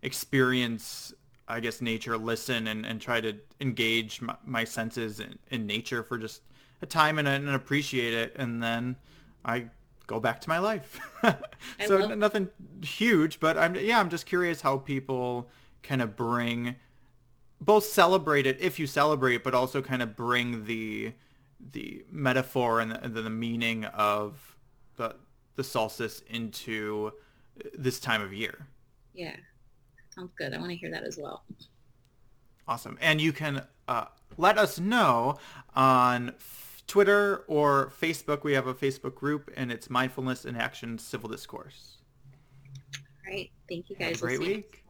experience 0.03 1.15
I 1.49 1.61
guess 1.61 1.81
nature, 1.81 2.19
listen 2.19 2.67
and, 2.69 2.85
and 2.85 3.01
try 3.01 3.21
to 3.21 3.37
engage 3.61 4.21
my, 4.21 4.37
my 4.45 4.65
senses 4.65 5.21
in, 5.21 5.39
in, 5.51 5.67
nature 5.67 6.03
for 6.03 6.19
just 6.19 6.43
a 6.83 6.87
time 6.87 7.19
and, 7.19 7.29
and 7.29 7.49
appreciate 7.51 8.15
it. 8.15 8.35
And 8.37 8.63
then 8.63 8.97
I 9.45 9.67
go 10.07 10.19
back 10.19 10.41
to 10.43 10.49
my 10.49 10.59
life. 10.59 11.01
so 11.87 11.97
love- 11.97 12.19
nothing 12.19 12.49
huge, 12.83 13.39
but 13.39 13.57
I'm, 13.57 13.77
yeah, 13.77 14.01
I'm 14.01 14.11
just 14.11 14.27
curious 14.27 14.61
how 14.61 14.79
people 14.79 15.49
kind 15.83 16.03
of 16.03 16.17
bring 16.17 16.77
both 17.61 17.85
celebrate 17.85 18.47
it 18.47 18.61
if 18.61 18.79
you 18.79 18.87
celebrate, 18.87 19.43
but 19.43 19.55
also 19.55 19.81
kind 19.81 20.03
of 20.03 20.15
bring 20.15 20.65
the, 20.65 21.13
the 21.73 22.05
metaphor 22.11 22.81
and 22.81 22.93
the, 23.15 23.23
the 23.23 23.31
meaning 23.31 23.85
of 23.87 24.57
the, 24.97 25.15
the 25.55 25.65
solstice 25.65 26.23
into 26.29 27.13
this 27.75 27.99
time 27.99 28.21
of 28.21 28.33
year. 28.33 28.67
Yeah. 29.15 29.37
Sounds 30.17 30.33
good. 30.39 30.55
I 30.55 30.59
want 30.59 30.71
to 30.71 30.77
hear 30.77 30.91
that 30.91 31.05
as 31.05 31.19
well. 31.19 31.45
Awesome. 32.67 32.97
And 33.01 33.21
you 33.21 33.33
can 33.33 33.67
uh, 33.87 34.07
let 34.37 34.59
us 34.59 34.79
know 34.81 35.37
on 35.75 36.35
Twitter 36.87 37.45
or 37.49 37.93
Facebook. 38.01 38.43
We 38.43 38.55
have 38.55 38.67
a 38.67 38.75
Facebook 38.75 39.15
group, 39.15 39.51
and 39.57 39.71
it's 39.71 39.91
Mindfulness 39.91 40.45
in 40.45 40.57
Action 40.57 40.99
Civil 40.99 41.29
Discourse. 41.29 41.99
All 43.27 43.33
right. 43.33 43.51
Thank 43.69 43.91
you 43.91 43.97
Have 43.99 44.09
a 44.09 44.11
guys. 44.13 44.21
great 44.21 44.39
We'll 44.39 44.47
see 44.49 44.53
you 44.53 44.57
week. 44.59 44.85